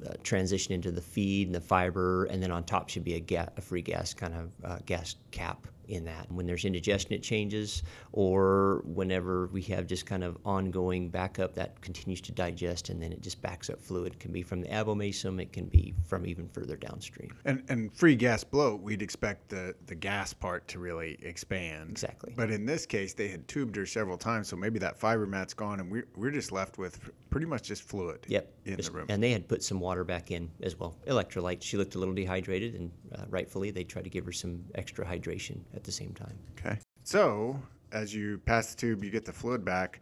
uh, 0.06 0.14
transition 0.22 0.72
into 0.72 0.90
the 0.90 1.00
feed 1.00 1.48
and 1.48 1.54
the 1.54 1.60
fiber 1.60 2.24
and 2.26 2.42
then 2.42 2.50
on 2.50 2.64
top 2.64 2.88
should 2.88 3.04
be 3.04 3.14
a, 3.14 3.20
ga- 3.20 3.48
a 3.56 3.60
free 3.60 3.82
gas 3.82 4.14
kind 4.14 4.34
of 4.34 4.50
uh, 4.64 4.78
gas 4.86 5.16
cap 5.30 5.66
in 5.90 6.04
that. 6.04 6.30
When 6.30 6.46
there's 6.46 6.64
indigestion, 6.64 7.12
it 7.12 7.22
changes, 7.22 7.82
or 8.12 8.82
whenever 8.84 9.46
we 9.48 9.62
have 9.62 9.86
just 9.86 10.06
kind 10.06 10.24
of 10.24 10.38
ongoing 10.44 11.10
backup 11.10 11.54
that 11.54 11.80
continues 11.80 12.20
to 12.22 12.32
digest 12.32 12.88
and 12.88 13.02
then 13.02 13.12
it 13.12 13.20
just 13.20 13.42
backs 13.42 13.70
up 13.70 13.80
fluid. 13.80 14.14
It 14.14 14.20
can 14.20 14.32
be 14.32 14.42
from 14.42 14.60
the 14.60 14.68
abomasum, 14.68 15.40
it 15.40 15.52
can 15.52 15.66
be 15.66 15.94
from 16.06 16.26
even 16.26 16.48
further 16.48 16.76
downstream. 16.76 17.36
And, 17.44 17.64
and 17.68 17.94
free 17.96 18.16
gas 18.16 18.44
bloat, 18.44 18.80
we'd 18.80 19.02
expect 19.02 19.48
the, 19.48 19.74
the 19.86 19.94
gas 19.94 20.32
part 20.32 20.68
to 20.68 20.78
really 20.78 21.18
expand. 21.22 21.90
Exactly. 21.90 22.32
But 22.36 22.50
in 22.50 22.64
this 22.64 22.86
case, 22.86 23.14
they 23.14 23.28
had 23.28 23.46
tubed 23.48 23.76
her 23.76 23.86
several 23.86 24.16
times, 24.16 24.48
so 24.48 24.56
maybe 24.56 24.78
that 24.78 24.98
fiber 24.98 25.26
mat's 25.26 25.54
gone, 25.54 25.80
and 25.80 25.90
we're, 25.90 26.06
we're 26.16 26.30
just 26.30 26.52
left 26.52 26.78
with 26.78 26.98
pretty 27.30 27.46
much 27.46 27.64
just 27.64 27.82
fluid 27.82 28.20
yep. 28.28 28.52
in 28.64 28.76
just, 28.76 28.90
the 28.90 28.98
room. 28.98 29.06
And 29.08 29.22
they 29.22 29.30
had 29.30 29.48
put 29.48 29.62
some 29.62 29.80
water 29.80 30.04
back 30.04 30.30
in 30.30 30.50
as 30.62 30.78
well. 30.78 30.96
Electrolytes. 31.06 31.62
She 31.62 31.76
looked 31.76 31.94
a 31.94 31.98
little 31.98 32.14
dehydrated, 32.14 32.74
and 32.74 32.90
uh, 33.14 33.24
rightfully, 33.28 33.70
they 33.70 33.84
tried 33.84 34.04
to 34.04 34.10
give 34.10 34.24
her 34.24 34.32
some 34.32 34.64
extra 34.74 35.04
hydration 35.04 35.60
at 35.80 35.84
the 35.84 35.92
same 35.92 36.12
time. 36.12 36.38
Okay. 36.58 36.78
So 37.04 37.58
as 37.92 38.14
you 38.14 38.38
pass 38.44 38.74
the 38.74 38.76
tube, 38.76 39.02
you 39.02 39.10
get 39.10 39.24
the 39.24 39.32
fluid 39.32 39.64
back, 39.64 40.00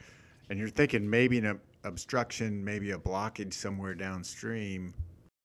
and 0.50 0.58
you're 0.58 0.68
thinking 0.68 1.08
maybe 1.08 1.38
an 1.38 1.61
obstruction, 1.85 2.64
maybe 2.64 2.90
a 2.90 2.99
blockage 2.99 3.54
somewhere 3.54 3.94
downstream. 3.94 4.92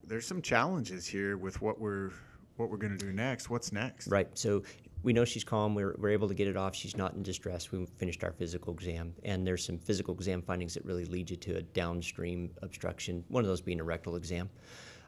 There's 0.04 0.26
some 0.26 0.42
challenges 0.42 1.06
here 1.06 1.38
with 1.38 1.62
what 1.62 1.80
we're 1.80 2.12
what 2.58 2.70
we're 2.70 2.78
going 2.78 2.98
to 2.98 3.06
do 3.06 3.14
next. 3.14 3.50
What's 3.50 3.72
next? 3.72 4.08
Right. 4.08 4.28
So 4.34 4.64
we 5.04 5.12
know 5.14 5.26
she's 5.26 5.44
calm. 5.44 5.76
We're, 5.76 5.96
we're 5.98 6.10
able 6.10 6.28
to 6.28 6.34
get 6.34 6.48
it 6.48 6.56
off. 6.56 6.76
She's 6.76 6.96
not 6.96 7.14
in 7.14 7.24
distress. 7.24 7.72
We 7.72 7.86
finished 7.98 8.24
our 8.24 8.32
physical 8.32 8.74
exam, 8.74 9.14
and 9.24 9.46
there's 9.46 9.66
some 9.66 9.78
physical 9.78 10.14
exam 10.14 10.42
findings 10.42 10.74
that 10.76 10.86
really 10.86 11.06
lead 11.06 11.30
you 11.30 11.36
to 11.38 11.58
a 11.58 11.62
downstream 11.62 12.52
obstruction. 12.62 13.24
One 13.28 13.44
of 13.44 13.48
those 13.48 13.62
being 13.62 13.80
a 13.80 13.84
rectal 13.84 14.16
exam. 14.16 14.50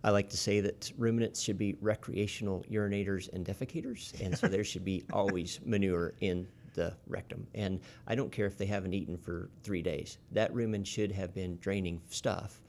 I 0.05 0.11
like 0.11 0.29
to 0.29 0.37
say 0.37 0.59
that 0.59 0.91
ruminants 0.99 1.41
should 1.41 1.57
be 1.57 1.77
recreational 1.81 2.63
urinators 2.71 3.27
and 3.33 3.43
defecators, 3.43 4.13
and 4.21 4.37
so 4.37 4.47
there 4.47 4.63
should 4.63 4.85
be 4.85 5.03
always 5.11 5.59
manure 5.65 6.13
in 6.21 6.47
the 6.75 6.93
rectum. 7.07 7.47
And 7.55 7.79
I 8.05 8.13
don't 8.13 8.31
care 8.31 8.45
if 8.45 8.55
they 8.55 8.67
haven't 8.67 8.93
eaten 8.93 9.17
for 9.17 9.49
three 9.63 9.81
days. 9.81 10.19
That 10.31 10.53
rumen 10.53 10.85
should 10.85 11.11
have 11.11 11.33
been 11.33 11.57
draining 11.57 12.01
stuff. 12.07 12.61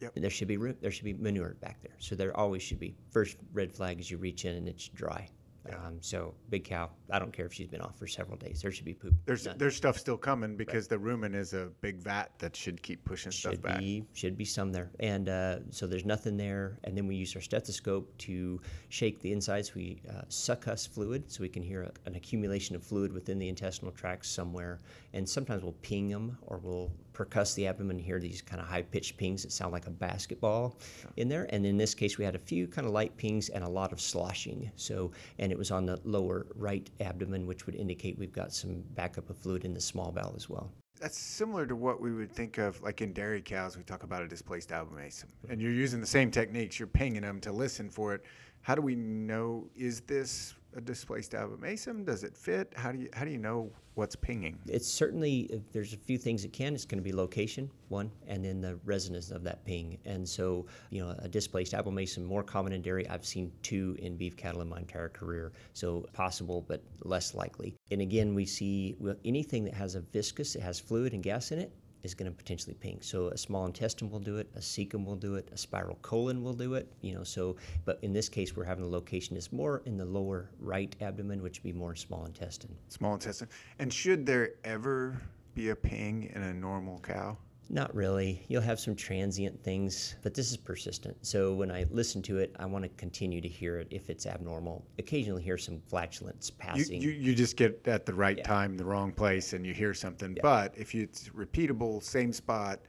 Yep. 0.00 0.14
There 0.16 0.30
should 0.30 0.48
be 0.48 0.56
there 0.56 0.90
should 0.90 1.04
be 1.04 1.14
manure 1.14 1.54
back 1.60 1.80
there. 1.80 1.94
So 2.00 2.16
there 2.16 2.36
always 2.36 2.60
should 2.60 2.80
be. 2.80 2.96
First 3.10 3.36
red 3.52 3.72
flag 3.72 4.00
is 4.00 4.10
you 4.10 4.16
reach 4.16 4.44
in 4.44 4.56
and 4.56 4.66
it's 4.66 4.88
dry. 4.88 5.28
Yeah. 5.70 5.86
Um, 5.86 5.98
so 6.00 6.34
big 6.48 6.64
cow. 6.64 6.90
I 7.10 7.18
don't 7.18 7.32
care 7.32 7.46
if 7.46 7.52
she's 7.52 7.68
been 7.68 7.80
off 7.80 7.98
for 7.98 8.06
several 8.06 8.36
days. 8.36 8.60
There 8.62 8.72
should 8.72 8.84
be 8.84 8.94
poop. 8.94 9.14
There's 9.24 9.46
None. 9.46 9.58
there's 9.58 9.76
stuff 9.76 9.98
still 9.98 10.16
coming 10.16 10.56
because 10.56 10.90
right. 10.90 11.00
the 11.00 11.08
rumen 11.08 11.34
is 11.34 11.52
a 11.52 11.70
big 11.80 11.98
vat 11.98 12.30
that 12.38 12.56
should 12.56 12.82
keep 12.82 13.04
pushing 13.04 13.32
should 13.32 13.52
stuff 13.52 13.62
back. 13.62 13.78
Be, 13.78 14.04
should 14.12 14.36
be 14.36 14.44
some 14.44 14.72
there, 14.72 14.90
and 15.00 15.28
uh, 15.28 15.58
so 15.70 15.86
there's 15.86 16.04
nothing 16.04 16.36
there. 16.36 16.78
And 16.84 16.96
then 16.96 17.06
we 17.06 17.16
use 17.16 17.34
our 17.34 17.42
stethoscope 17.42 18.16
to 18.18 18.60
shake 18.88 19.20
the 19.20 19.32
insides. 19.32 19.74
We 19.74 20.02
uh, 20.08 20.22
succuss 20.28 20.88
fluid, 20.88 21.30
so 21.30 21.42
we 21.42 21.48
can 21.48 21.62
hear 21.62 21.82
a, 21.82 21.92
an 22.06 22.16
accumulation 22.16 22.76
of 22.76 22.82
fluid 22.82 23.12
within 23.12 23.38
the 23.38 23.48
intestinal 23.48 23.92
tract 23.92 24.26
somewhere. 24.26 24.80
And 25.12 25.28
sometimes 25.28 25.62
we'll 25.62 25.72
ping 25.82 26.08
them 26.08 26.38
or 26.42 26.58
we'll 26.58 26.92
percuss 27.20 27.54
the 27.54 27.66
abdomen 27.66 27.96
and 27.96 28.04
hear 28.06 28.18
these 28.18 28.40
kind 28.40 28.62
of 28.62 28.66
high 28.66 28.80
pitched 28.82 29.18
pings 29.18 29.42
that 29.42 29.52
sound 29.52 29.72
like 29.72 29.86
a 29.86 29.90
basketball 29.90 30.78
in 31.16 31.28
there. 31.28 31.46
And 31.50 31.66
in 31.66 31.76
this 31.76 31.94
case, 31.94 32.16
we 32.16 32.24
had 32.24 32.34
a 32.34 32.38
few 32.38 32.66
kind 32.66 32.86
of 32.86 32.94
light 32.94 33.14
pings 33.18 33.50
and 33.50 33.62
a 33.62 33.68
lot 33.68 33.92
of 33.92 34.00
sloshing. 34.00 34.70
So, 34.76 35.10
and 35.38 35.52
it 35.52 35.58
was 35.58 35.70
on 35.70 35.84
the 35.84 36.00
lower 36.04 36.46
right 36.54 36.88
abdomen, 37.00 37.46
which 37.46 37.66
would 37.66 37.74
indicate 37.74 38.18
we've 38.18 38.32
got 38.32 38.54
some 38.54 38.82
backup 38.94 39.28
of 39.28 39.36
fluid 39.36 39.64
in 39.64 39.74
the 39.74 39.80
small 39.80 40.10
bowel 40.10 40.32
as 40.34 40.48
well. 40.48 40.72
That's 40.98 41.18
similar 41.18 41.66
to 41.66 41.76
what 41.76 42.00
we 42.00 42.12
would 42.12 42.30
think 42.30 42.58
of, 42.58 42.80
like 42.82 43.00
in 43.00 43.12
dairy 43.12 43.40
cows, 43.40 43.76
we 43.76 43.82
talk 43.82 44.02
about 44.02 44.22
a 44.22 44.28
displaced 44.28 44.70
abomasum. 44.70 45.24
And 45.48 45.60
you're 45.60 45.72
using 45.72 46.00
the 46.00 46.06
same 46.06 46.30
techniques, 46.30 46.78
you're 46.78 46.88
pinging 46.88 47.22
them 47.22 47.40
to 47.40 47.52
listen 47.52 47.88
for 47.88 48.14
it. 48.14 48.22
How 48.62 48.74
do 48.74 48.82
we 48.82 48.94
know, 48.94 49.66
is 49.74 50.02
this 50.02 50.54
a 50.76 50.80
displaced 50.80 51.32
abomasum? 51.32 52.04
Does 52.04 52.24
it 52.24 52.36
fit? 52.36 52.72
How 52.76 52.92
do 52.92 52.98
you, 52.98 53.08
how 53.12 53.24
do 53.24 53.30
you 53.30 53.38
know 53.38 53.70
what's 53.94 54.16
pinging? 54.16 54.58
It's 54.66 54.88
certainly, 54.88 55.62
there's 55.72 55.92
a 55.92 55.96
few 55.96 56.18
things 56.18 56.44
it 56.44 56.52
can. 56.52 56.74
It's 56.74 56.84
going 56.84 56.98
to 56.98 57.04
be 57.04 57.12
location, 57.12 57.70
one, 57.88 58.10
and 58.26 58.44
then 58.44 58.60
the 58.60 58.78
resonance 58.84 59.30
of 59.30 59.42
that 59.44 59.64
ping. 59.64 59.98
And 60.04 60.28
so, 60.28 60.66
you 60.90 61.04
know, 61.04 61.14
a 61.18 61.28
displaced 61.28 61.72
abomasum, 61.72 62.24
more 62.24 62.42
common 62.42 62.72
in 62.72 62.82
dairy. 62.82 63.08
I've 63.08 63.26
seen 63.26 63.52
two 63.62 63.96
in 63.98 64.16
beef 64.16 64.36
cattle 64.36 64.62
in 64.62 64.68
my 64.68 64.78
entire 64.78 65.08
career. 65.08 65.52
So 65.72 66.06
possible, 66.12 66.64
but 66.66 66.82
less 67.02 67.34
likely. 67.34 67.74
And 67.90 68.00
again, 68.00 68.34
we 68.34 68.44
see 68.46 68.96
anything 69.24 69.64
that 69.64 69.74
has 69.74 69.94
a 69.94 70.00
viscus, 70.00 70.56
it 70.56 70.62
has 70.62 70.78
fluid 70.80 71.12
and 71.12 71.22
gas 71.22 71.52
in 71.52 71.58
it, 71.58 71.72
is 72.02 72.14
going 72.14 72.30
to 72.30 72.36
potentially 72.36 72.74
ping. 72.74 72.98
So 73.00 73.28
a 73.28 73.36
small 73.38 73.66
intestine 73.66 74.10
will 74.10 74.20
do 74.20 74.36
it, 74.36 74.48
a 74.56 74.60
cecum 74.60 75.04
will 75.04 75.16
do 75.16 75.34
it, 75.34 75.48
a 75.52 75.56
spiral 75.56 75.98
colon 76.02 76.42
will 76.42 76.52
do 76.52 76.74
it. 76.74 76.92
You 77.00 77.14
know, 77.14 77.24
so 77.24 77.56
but 77.84 77.98
in 78.02 78.12
this 78.12 78.28
case, 78.28 78.56
we're 78.56 78.64
having 78.64 78.84
the 78.84 78.90
location 78.90 79.36
is 79.36 79.52
more 79.52 79.82
in 79.86 79.96
the 79.96 80.04
lower 80.04 80.50
right 80.58 80.94
abdomen, 81.00 81.42
which 81.42 81.58
would 81.58 81.72
be 81.72 81.78
more 81.78 81.94
small 81.94 82.24
intestine. 82.24 82.74
Small 82.88 83.14
intestine. 83.14 83.48
And 83.78 83.92
should 83.92 84.26
there 84.26 84.52
ever 84.64 85.20
be 85.54 85.70
a 85.70 85.76
ping 85.76 86.30
in 86.34 86.42
a 86.42 86.54
normal 86.54 87.00
cow? 87.00 87.36
Not 87.72 87.94
really. 87.94 88.44
You'll 88.48 88.62
have 88.62 88.80
some 88.80 88.96
transient 88.96 89.62
things, 89.62 90.16
but 90.24 90.34
this 90.34 90.50
is 90.50 90.56
persistent. 90.56 91.16
So 91.24 91.54
when 91.54 91.70
I 91.70 91.86
listen 91.90 92.20
to 92.22 92.38
it, 92.38 92.52
I 92.58 92.66
want 92.66 92.82
to 92.82 92.88
continue 92.90 93.40
to 93.40 93.46
hear 93.48 93.78
it 93.78 93.86
if 93.92 94.10
it's 94.10 94.26
abnormal. 94.26 94.84
Occasionally 94.98 95.40
hear 95.42 95.56
some 95.56 95.80
flatulence 95.88 96.50
You, 96.50 96.56
passing. 96.58 97.00
you, 97.00 97.10
you 97.10 97.32
just 97.32 97.56
get 97.56 97.80
at 97.86 98.06
the 98.06 98.12
right 98.14 98.38
Yeah. 98.38 98.42
time, 98.42 98.76
the 98.76 98.84
wrong 98.84 99.12
place, 99.12 99.52
and 99.52 99.64
you 99.64 99.72
hear 99.72 99.94
something. 99.94 100.36
But 100.42 100.74
if 100.76 100.92
you, 100.96 101.04
it's 101.04 101.28
repeatable, 101.28 102.02
same 102.02 102.32
spot, 102.32 102.80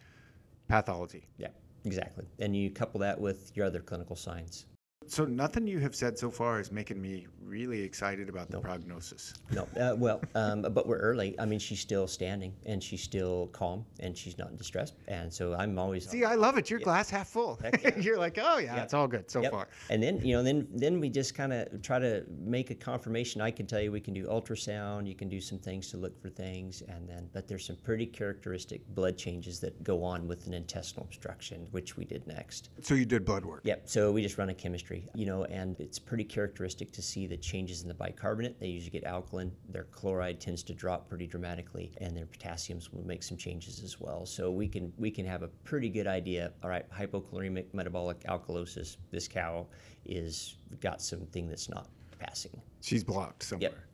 pathology. 0.67 1.27
yeah, 1.38 1.50
exactly. 1.85 2.25
And 2.39 2.55
you 2.55 2.71
couple 2.71 3.00
that 3.01 3.21
with 3.21 3.51
your 3.55 3.67
other 3.67 3.81
clinical 3.81 4.15
signs. 4.15 4.65
So 5.12 5.25
nothing 5.25 5.68
you 5.68 5.80
have 5.80 5.94
said 5.94 6.18
so 6.18 6.32
far 6.32 6.62
is 6.62 6.72
making 6.72 7.01
me 7.01 7.27
really 7.44 7.82
excited 7.82 8.30
about 8.30 8.50
the 8.50 8.62
prognosis. 8.62 9.34
No, 9.51 9.68
uh, 9.77 9.94
well, 9.98 10.22
um, 10.36 10.62
but 10.62 10.88
we're 10.88 11.00
early. 11.00 11.38
I 11.38 11.44
mean, 11.44 11.60
she's 11.60 11.82
still 11.82 12.08
standing 12.08 12.53
and 12.65 12.82
she's 12.82 13.03
still 13.03 13.48
calm 13.48 13.86
and 14.00 14.18
she's 14.18 14.38
not 14.38 14.51
in 14.51 14.56
distress. 14.56 14.94
And 15.10 15.32
so 15.34 15.53
I'm 15.53 15.77
always 15.77 16.10
See, 16.10 16.24
I 16.24 16.36
love 16.36 16.58
it. 16.58 16.70
You're 16.70 16.80
glass 16.80 17.10
half 17.10 17.27
full. 17.27 17.60
You're 18.00 18.18
like, 18.18 18.39
oh 18.41 18.60
yeah, 18.60 18.82
it's 18.82 18.94
all 18.94 19.06
good 19.06 19.30
so 19.30 19.41
Yep. 19.41 19.51
far. 19.51 19.68
And 19.89 20.01
then 20.01 20.22
you 20.25 20.34
know, 20.34 20.44
then 20.44 20.65
then 20.74 21.01
we 21.01 21.10
just 21.10 21.36
kind 21.36 21.51
of 21.51 21.82
try 21.82 22.00
to 22.00 22.24
make 22.39 22.70
a 22.70 22.75
confirmation. 22.75 23.41
I 23.41 23.51
can 23.51 23.68
tell 23.68 23.82
you 23.82 23.91
we 23.91 24.00
can 24.00 24.13
do 24.13 24.27
ultrasound. 24.27 25.08
You 25.08 25.15
can 25.15 25.27
do 25.27 25.41
some 25.41 25.60
things 25.60 25.91
to 25.91 25.98
look 25.98 26.18
for 26.22 26.30
things, 26.30 26.84
and 26.88 27.06
then 27.10 27.27
but 27.34 27.50
there's 27.50 27.65
some 27.65 27.75
pretty 27.84 28.06
characteristic 28.06 28.88
blood 28.96 29.18
changes 29.18 29.60
that 29.60 29.84
go 29.84 30.06
on 30.06 30.25
with 30.25 30.48
an 30.48 30.53
intestinal 30.53 31.06
obstruction, 31.06 31.68
which 31.72 31.98
we 31.98 32.06
did 32.06 32.25
next. 32.27 32.70
So 32.82 32.94
you 32.94 33.06
did 33.06 33.25
blood 33.25 33.44
work. 33.44 33.62
Yep. 33.65 33.82
So 33.89 34.10
we 34.13 34.22
just 34.22 34.38
run 34.38 34.48
a 34.48 34.53
chemistry, 34.53 35.00
you 35.13 35.25
know, 35.25 35.46
and 35.46 35.79
it's 35.79 36.00
pretty 36.00 36.24
characteristic 36.24 36.91
to 36.93 37.01
see 37.01 37.27
the 37.27 37.38
changes 37.38 37.81
in 37.81 37.88
the 37.88 37.93
bicarbonate. 37.93 38.60
They 38.60 38.67
usually 38.67 38.91
get 38.91 39.03
alkaline. 39.03 39.51
Their 39.70 39.86
chloride 39.86 40.39
tends 40.39 40.63
to 40.63 40.74
drop 40.74 41.08
pretty 41.10 41.27
dramatically, 41.27 41.93
and 42.00 42.15
their 42.15 42.25
potassiums 42.25 42.91
will 42.91 43.05
make 43.05 43.24
some 43.24 43.38
changes 43.38 43.81
as 43.84 44.00
well. 44.00 44.25
So 44.25 44.51
we 44.51 44.67
can 44.67 44.93
we 44.98 45.12
can 45.12 45.25
have 45.25 45.43
a 45.43 45.48
pretty 45.63 45.89
good 45.89 46.08
idea. 46.08 46.51
All 46.63 46.70
right, 46.70 46.86
hypochloremic 46.91 47.74
metabolic 47.74 48.22
alkalosis. 48.24 48.98
This 49.12 49.27
cow 49.27 49.67
is 50.05 50.55
got 50.79 51.01
something 51.01 51.48
that's 51.48 51.70
not 51.70 51.88
passing. 52.20 52.62
She's 52.81 53.03
blocked 53.03 53.43
somewhere. 53.43 53.88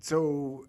So, 0.00 0.66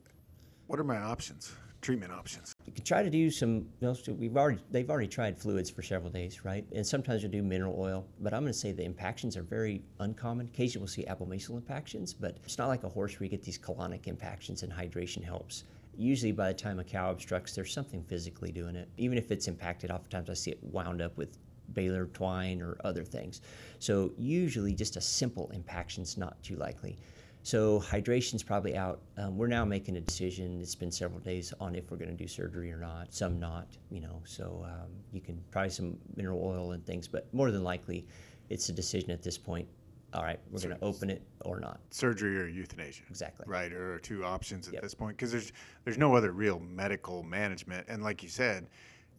what 0.68 0.80
are 0.80 0.84
my 0.84 0.98
options? 0.98 1.54
Treatment 1.84 2.14
options. 2.14 2.56
You 2.66 2.72
can 2.72 2.86
try 2.86 3.04
to 3.04 3.10
do 3.10 3.30
some. 3.30 3.68
You 3.82 3.88
know, 3.88 3.96
we've 4.14 4.38
already 4.38 4.60
they've 4.72 4.90
already 4.90 5.10
tried 5.10 5.38
fluids 5.38 5.70
for 5.70 5.82
several 5.82 6.10
days, 6.10 6.46
right? 6.46 6.66
And 6.74 6.88
sometimes 6.88 7.22
you'll 7.22 7.32
do 7.34 7.44
mineral 7.44 7.76
oil, 7.78 8.06
but 8.22 8.34
I'm 8.34 8.44
going 8.44 8.54
to 8.54 8.58
say 8.58 8.72
the 8.72 8.86
impactions 8.86 9.36
are 9.36 9.44
very 9.44 9.82
uncommon. 10.00 10.46
Occasionally 10.46 10.84
we'll 10.84 10.88
see 10.88 11.04
abomasal 11.04 11.58
impactions, 11.58 12.14
but 12.14 12.38
it's 12.46 12.58
not 12.58 12.70
like 12.70 12.86
a 12.86 12.90
horse 12.90 13.20
where 13.20 13.26
you 13.26 13.30
get 13.30 13.44
these 13.44 13.60
colonic 13.60 14.08
impactions 14.08 14.64
and 14.64 14.72
hydration 14.72 15.22
helps. 15.22 15.66
Usually, 15.98 16.32
by 16.32 16.48
the 16.48 16.54
time 16.54 16.80
a 16.80 16.86
cow 16.86 17.12
obstructs, 17.12 17.54
there's 17.54 17.74
something 17.74 18.02
physically 18.06 18.54
doing 18.54 18.78
it. 18.78 18.88
Even 18.96 19.18
if 19.18 19.30
it's 19.30 19.50
impacted, 19.50 19.92
oftentimes 19.92 20.30
I 20.30 20.36
see 20.36 20.52
it 20.52 20.64
wound 20.64 21.02
up 21.02 21.18
with 21.18 21.38
baler 21.74 22.06
twine 22.14 22.62
or 22.62 22.78
other 22.86 23.04
things. 23.04 23.42
So 23.80 24.14
usually, 24.18 24.74
just 24.74 24.96
a 24.96 25.02
simple 25.02 25.52
impaction's 25.54 26.18
not 26.18 26.42
too 26.42 26.56
likely. 26.56 26.98
So 27.44 27.80
hydration's 27.80 28.42
probably 28.42 28.78
out. 28.78 29.02
Um, 29.18 29.38
we're 29.38 29.48
now 29.48 29.66
making 29.66 29.98
a 29.98 30.02
decision. 30.02 30.62
It's 30.62 30.76
been 30.76 30.92
several 30.92 31.20
days 31.20 31.54
on 31.60 31.76
if 31.76 31.92
we're 31.92 31.98
going 31.98 32.10
to 32.10 32.16
do 32.16 32.28
surgery 32.28 32.72
or 32.72 32.78
not. 32.78 33.14
Some 33.14 33.38
not, 33.38 33.68
you 33.92 34.00
know. 34.00 34.22
So 34.24 34.66
um, 34.66 34.90
you 35.12 35.20
can 35.20 35.44
try 35.52 35.68
some 35.68 35.98
mineral 36.16 36.42
oil 36.42 36.72
and 36.72 36.86
things, 36.86 37.06
but 37.06 37.32
more 37.34 37.52
than 37.52 37.62
likely, 37.62 38.08
it's 38.50 38.70
a 38.70 38.74
decision 38.74 39.12
at 39.12 39.22
this 39.22 39.38
point. 39.38 39.68
All 40.14 40.24
right, 40.24 40.40
we're 40.52 40.62
going 40.62 40.78
to 40.78 40.84
open 40.84 41.10
it 41.10 41.22
or 41.42 41.60
not. 41.60 41.82
Surgery 41.90 42.40
or 42.40 42.48
euthanasia. 42.48 43.04
Exactly. 43.10 43.46
Right, 43.48 43.74
or 43.74 44.00
two 44.00 44.24
options 44.24 44.68
at 44.68 44.76
Yep. 44.76 44.84
this 44.84 44.94
point 44.94 45.18
because 45.18 45.32
there's 45.32 45.52
there's 45.84 45.98
no 45.98 46.16
other 46.16 46.32
real 46.32 46.60
medical 46.60 47.24
management, 47.24 47.88
and 47.90 48.04
like 48.04 48.24
you 48.24 48.30
said, 48.30 48.68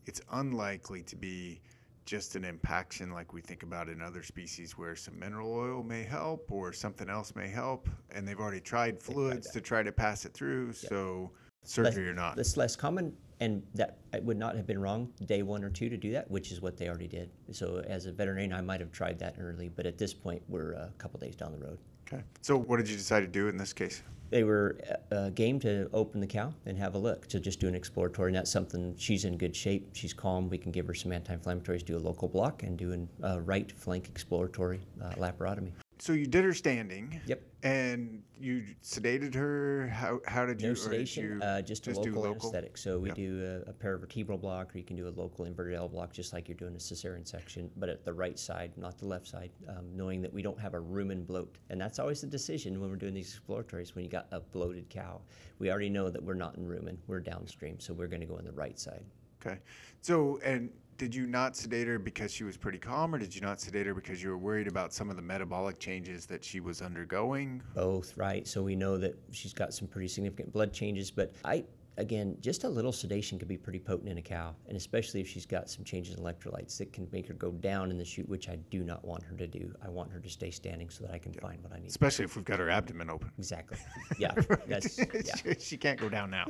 it's 0.07 0.23
unlikely 0.33 1.03
to 1.03 1.17
be 1.17 1.61
just 2.05 2.37
an 2.37 2.45
impaction 2.45 3.11
like 3.11 3.33
we 3.33 3.41
think 3.41 3.63
about 3.63 3.89
in 3.89 4.03
other 4.03 4.23
species 4.23 4.77
where 4.77 4.95
some 4.95 5.19
mineral 5.19 5.53
oil 5.53 5.83
may 5.83 6.03
help 6.03 6.51
or 6.53 6.73
something 6.73 7.09
else 7.09 7.35
may 7.35 7.49
help, 7.49 7.89
and 8.11 8.27
they've 8.27 8.41
already 8.41 8.61
tried 8.61 9.03
fluids 9.03 9.51
to 9.51 9.61
try 9.61 9.83
to 9.83 9.93
pass 9.93 10.25
it 10.25 10.35
through. 10.35 10.73
So 10.73 11.31
surgery 11.63 12.09
or 12.09 12.15
not. 12.15 12.37
That's 12.37 12.57
less 12.57 12.77
common, 12.77 13.17
and 13.45 13.63
that 13.75 13.99
it 14.15 14.25
would 14.25 14.39
not 14.39 14.57
have 14.57 14.67
been 14.67 14.81
wrong 14.81 15.13
day 15.27 15.43
one 15.43 15.63
or 15.63 15.69
two 15.69 15.91
to 15.91 15.99
do 15.99 16.11
that, 16.13 16.31
which 16.31 16.51
is 16.51 16.63
what 16.63 16.79
they 16.79 16.89
already 16.89 17.07
did. 17.07 17.29
So 17.53 17.85
as 17.87 18.07
a 18.07 18.13
veterinarian, 18.13 18.55
I 18.55 18.63
might 18.63 18.81
have 18.81 18.91
tried 18.91 19.19
that 19.19 19.35
early, 19.39 19.69
but 19.69 19.85
at 19.85 19.99
this 19.99 20.15
point, 20.15 20.43
we're 20.49 20.73
a 20.73 20.91
couple 20.97 21.21
days 21.21 21.37
down 21.37 21.53
the 21.53 21.59
road. 21.59 21.79
Okay. 22.07 22.23
So 22.41 22.57
what 22.57 22.79
did 22.79 22.89
you 22.89 22.97
decide 22.97 23.21
to 23.21 23.27
do 23.27 23.49
in 23.49 23.59
this 23.59 23.75
case? 23.75 24.03
They 24.31 24.45
were 24.45 24.79
uh, 25.13 25.29
game 25.31 25.61
to 25.61 25.91
open 25.93 26.21
the 26.21 26.27
cow 26.27 26.55
and 26.65 26.79
have 26.79 26.95
a 26.95 26.99
look 26.99 27.29
to 27.29 27.39
just 27.39 27.61
do 27.61 27.69
an 27.69 27.75
exploratory, 27.75 28.31
and 28.31 28.37
that's 28.37 28.51
something 28.51 28.95
she's 28.97 29.27
in 29.27 29.37
good 29.37 29.55
shape. 29.55 29.91
She's 29.93 30.15
calm. 30.15 30.49
We 30.49 30.57
can 30.57 30.73
give 30.73 30.87
her 30.87 30.95
some 30.95 31.13
anti-inflammatories, 31.13 31.85
do 31.85 31.97
a 31.97 31.99
local 31.99 32.29
block, 32.29 32.63
and 32.63 32.79
do 32.79 33.07
a 33.23 33.27
uh, 33.27 33.39
right 33.41 33.71
flank 33.71 34.09
exploratory 34.09 34.81
uh, 35.03 35.11
laparotomy. 35.13 35.73
So 36.05 36.13
you 36.13 36.27
did 36.27 36.45
her 36.45 36.53
standing. 36.53 37.19
Yep. 37.25 37.41
And 37.63 38.23
you 38.39 38.65
sedated 38.83 39.35
her. 39.35 39.89
How 39.89 40.21
how 40.27 40.45
did 40.45 40.61
you? 40.61 40.69
No 40.69 40.75
sedation, 40.75 41.25
you 41.25 41.43
uh, 41.43 41.63
just 41.63 41.87
a 41.87 41.95
do 41.95 42.15
local, 42.15 42.27
anesthetic. 42.27 42.77
So 42.77 42.99
we 42.99 43.09
Yep. 43.09 43.17
do 43.17 43.63
a, 43.67 43.71
a 43.71 43.73
paravertebral 43.73 44.39
block, 44.39 44.75
or 44.75 44.79
you 44.79 44.85
can 44.85 44.97
do 44.97 45.09
a 45.09 45.15
local 45.19 45.47
inverted 45.47 45.75
L 45.79 45.89
block, 45.89 46.13
just 46.13 46.35
like 46.35 46.47
you're 46.47 46.59
doing 46.59 46.75
a 46.75 46.79
cesarean 46.79 47.27
section, 47.27 47.71
but 47.79 47.89
at 47.89 48.05
the 48.05 48.13
right 48.13 48.39
side, 48.39 48.73
not 48.77 48.99
the 48.99 49.07
left 49.07 49.27
side, 49.27 49.51
um, 49.67 49.97
knowing 49.97 50.21
that 50.21 50.31
we 50.31 50.43
don't 50.43 50.61
have 50.61 50.75
a 50.75 50.79
rumen 50.79 51.27
bloat. 51.27 51.57
And 51.71 51.81
that's 51.81 51.99
always 51.99 52.21
the 52.21 52.27
decision 52.27 52.83
when 52.83 52.91
we're 52.91 52.97
doing 52.97 53.15
these 53.15 53.41
exploratories. 53.41 53.95
When 53.95 54.05
you 54.05 54.11
got 54.11 54.27
a 54.31 54.41
bloated 54.41 54.91
cow, 54.91 55.23
we 55.59 55.71
already 55.71 55.89
know 55.89 56.11
that 56.11 56.23
we're 56.23 56.35
not 56.35 56.59
in 56.59 56.67
rumen, 56.67 56.99
we're 57.07 57.21
downstream, 57.21 57.81
so 57.81 57.95
we're 57.95 58.09
going 58.09 58.21
to 58.21 58.27
go 58.27 58.37
on 58.37 58.45
the 58.45 58.53
right 58.53 58.79
side. 58.79 59.07
Okay. 59.45 59.59
So 60.01 60.39
and 60.45 60.71
did 60.97 61.15
you 61.15 61.27
not 61.27 61.57
sedate 61.57 61.89
her 61.89 61.99
because 61.99 62.33
she 62.33 62.45
was 62.45 62.57
pretty 62.57 62.79
calm, 62.79 63.15
or 63.15 63.19
did 63.19 63.35
you 63.35 63.41
not 63.41 63.61
sedate 63.61 63.87
her 63.87 63.95
because 63.95 64.23
you 64.23 64.31
were 64.31 64.39
worried 64.39 64.69
about 64.69 64.93
some 64.93 65.11
of 65.11 65.17
the 65.17 65.23
metabolic 65.23 65.79
changes 65.81 66.27
that 66.27 66.45
she 66.45 66.61
was 66.61 66.81
undergoing? 66.81 67.63
both, 67.75 68.17
right? 68.17 68.47
So 68.47 68.63
we 68.63 68.77
know 68.77 68.97
that 68.99 69.19
she's 69.33 69.53
got 69.53 69.75
some 69.75 69.89
pretty 69.89 70.09
significant 70.09 70.53
blood 70.53 70.73
changes, 70.73 71.11
but 71.11 71.35
I 71.45 71.65
again, 71.97 72.37
just 72.41 72.65
a 72.65 72.69
little 72.69 72.93
sedation 72.93 73.39
could 73.39 73.49
be 73.49 73.57
pretty 73.57 73.79
potent 73.79 74.09
in 74.09 74.19
a 74.19 74.23
cow, 74.23 74.55
and 74.69 74.77
especially 74.77 75.21
if 75.21 75.29
she's 75.29 75.47
got 75.47 75.71
some 75.71 75.85
changes 75.85 76.17
in 76.17 76.23
electrolytes 76.23 76.77
that 76.79 76.93
can 76.93 77.09
make 77.13 77.27
her 77.29 77.35
go 77.35 77.51
down 77.51 77.91
in 77.91 77.99
the 77.99 78.05
chute, 78.05 78.29
which 78.29 78.49
I 78.49 78.57
do 78.71 78.83
not 78.85 79.05
want 79.05 79.23
her 79.25 79.37
to 79.37 79.47
do. 79.47 79.73
I 79.85 79.89
want 79.89 80.11
her 80.13 80.21
to 80.21 80.29
stay 80.29 80.51
standing 80.51 80.91
so 80.91 81.05
that 81.05 81.13
I 81.13 81.19
can 81.19 81.33
find 81.35 81.63
what 81.63 81.73
I 81.73 81.79
need. 81.79 81.89
Especially 81.89 82.25
if 82.25 82.37
we've 82.37 82.45
got 82.45 82.59
her 82.59 82.71
abdomen 82.71 83.11
open. 83.11 83.31
Exactly. 83.39 83.79
Yeah. 84.19 84.33
That's 84.67 84.99
yeah. 84.99 85.35
she, 85.37 85.55
she 85.61 85.77
can't 85.77 85.99
go 85.99 86.09
down 86.09 86.31
now. 86.31 86.47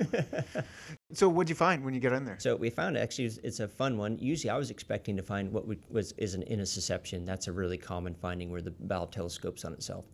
so 1.14 1.28
what'd 1.28 1.48
you 1.48 1.54
find 1.54 1.84
when 1.84 1.94
you 1.94 2.00
get 2.00 2.12
in 2.12 2.24
there? 2.24 2.36
So 2.38 2.56
we 2.56 2.70
found 2.70 2.96
actually 2.98 3.26
it's- 3.26 3.40
it's 3.42 3.60
a 3.60 3.68
fun 3.68 3.96
one. 3.96 4.18
Usually 4.18 4.50
I 4.50 4.56
was 4.58 4.70
expecting 4.70 5.16
to 5.16 5.22
find 5.22 5.52
what 5.52 5.66
we, 5.66 5.78
was 5.90 6.12
is 6.18 6.34
an 6.34 6.42
intussusception. 6.42 7.24
That's 7.24 7.46
a 7.48 7.52
really 7.52 7.78
common 7.78 8.14
finding 8.14 8.50
where 8.50 8.60
the 8.62 8.74
valve 8.80 9.10
telescopes 9.10 9.64
on 9.64 9.72
itself. 9.72 10.04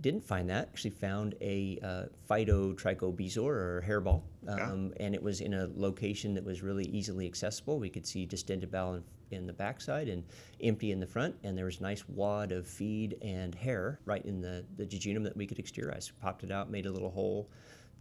Didn't 0.00 0.24
find 0.24 0.48
that. 0.48 0.68
Actually 0.68 0.90
found 0.92 1.34
a 1.42 1.78
uh, 1.82 2.04
phytotrichobezoar 2.28 3.38
or 3.46 3.84
hairball, 3.86 4.22
um, 4.48 4.92
and 4.98 5.14
it 5.14 5.22
was 5.22 5.40
in 5.40 5.54
a 5.54 5.68
location 5.76 6.34
that 6.34 6.44
was 6.44 6.62
really 6.62 6.84
easily 6.86 7.26
accessible. 7.26 7.78
We 7.78 7.90
could 7.90 8.06
see 8.06 8.24
distended 8.24 8.70
bowel 8.70 8.94
in, 8.94 9.04
in 9.30 9.46
the 9.46 9.52
backside 9.52 10.08
and 10.08 10.24
empty 10.62 10.92
in 10.92 11.00
the 11.00 11.06
front, 11.06 11.36
and 11.44 11.56
there 11.56 11.66
was 11.66 11.80
a 11.80 11.82
nice 11.82 12.08
wad 12.08 12.50
of 12.52 12.66
feed 12.66 13.18
and 13.22 13.54
hair 13.54 14.00
right 14.06 14.24
in 14.24 14.40
the, 14.40 14.64
the 14.76 14.86
jejunum 14.86 15.22
that 15.24 15.36
we 15.36 15.46
could 15.46 15.58
exteriorize. 15.58 16.10
Popped 16.20 16.44
it 16.44 16.50
out, 16.50 16.70
made 16.70 16.86
a 16.86 16.90
little 16.90 17.10
hole, 17.10 17.48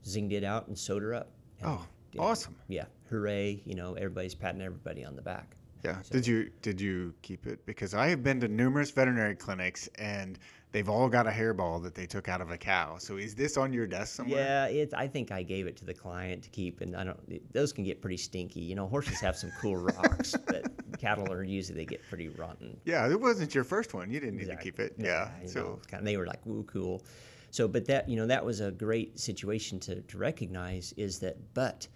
zinged 0.06 0.32
it 0.32 0.44
out, 0.46 0.68
and 0.68 0.77
sewed 0.77 1.03
her 1.03 1.13
up. 1.13 1.32
And 1.60 1.70
Oh. 1.72 1.86
Awesome. 2.18 2.56
Yeah, 2.68 2.86
hooray! 3.10 3.62
You 3.66 3.75
know, 3.75 3.94
everybody's 3.94 4.36
patting 4.36 4.62
everybody 4.62 5.06
on 5.06 5.16
the 5.16 5.22
back. 5.22 5.56
Yeah. 5.84 5.98
Did 6.10 6.28
you 6.28 6.50
did 6.62 6.82
you 6.82 7.13
keep 7.22 7.46
it? 7.48 7.66
Because 7.66 7.94
I 7.94 8.08
have 8.08 8.24
been 8.24 8.39
to 8.42 8.48
numerous 8.48 8.92
veterinary 8.92 9.36
clinics 9.36 9.88
and 9.96 10.38
they've 10.72 10.89
all 10.89 11.08
got 11.10 11.25
a 11.25 11.30
hairball 11.30 11.82
that 11.84 11.96
they 11.96 12.06
took 12.06 12.28
out 12.28 12.42
of 12.42 12.51
a 12.51 12.58
cow. 12.58 12.98
So 12.98 13.18
is 13.18 13.34
this 13.34 13.58
on 13.58 13.72
your 13.72 13.88
desk 13.88 14.16
somewhere? 14.16 14.44
Yeah, 14.44 14.82
it. 14.82 14.94
I 14.96 15.08
think 15.08 15.32
I 15.32 15.44
gave 15.44 15.68
it 15.68 15.78
to 15.78 15.86
the 15.86 15.94
client 15.94 16.44
to 16.44 16.50
keep, 16.50 16.82
and 16.82 16.96
I 16.96 17.04
don't. 17.04 17.54
Those 17.54 17.72
can 17.72 17.84
get 17.84 18.01
pretty 18.01 18.18
stinky. 18.18 18.60
You 18.62 18.75
know, 18.75 18.88
horses 18.88 19.20
have 19.22 19.36
some 19.38 19.51
cool 19.62 19.78
rocks, 19.78 20.36
but 20.48 20.66
cattle 21.00 21.32
are 21.32 21.44
usually 21.44 21.78
they 21.78 21.86
get 21.86 22.01
pretty 22.10 22.30
rotten. 22.30 22.78
Yeah, 22.86 23.10
it 23.10 23.20
wasn't 23.20 23.56
your 23.56 23.63
first 23.63 23.94
one. 23.94 24.12
You 24.12 24.20
didn't 24.20 24.36
need 24.36 24.44
Exactly. 24.44 24.72
to 24.72 24.78
keep 24.78 24.80
it. 24.92 25.00
No, 25.00 25.08
yeah. 25.08 25.30
I 25.38 25.42
know. 25.44 25.48
So 25.48 25.80
kind 25.88 26.01
of, 26.01 26.06
they 26.06 26.18
were 26.18 26.28
like, 26.28 26.46
"Woo, 26.46 26.63
cool." 26.63 27.04
So, 27.51 27.68
but 27.68 27.86
that 27.86 28.10
you 28.10 28.18
know 28.18 28.28
that 28.28 28.46
was 28.46 28.60
a 28.60 28.72
great 28.72 29.18
situation 29.20 29.80
to 29.82 30.01
to 30.01 30.18
recognize 30.18 30.94
is 30.98 31.20
that, 31.20 31.38
but 31.54 31.88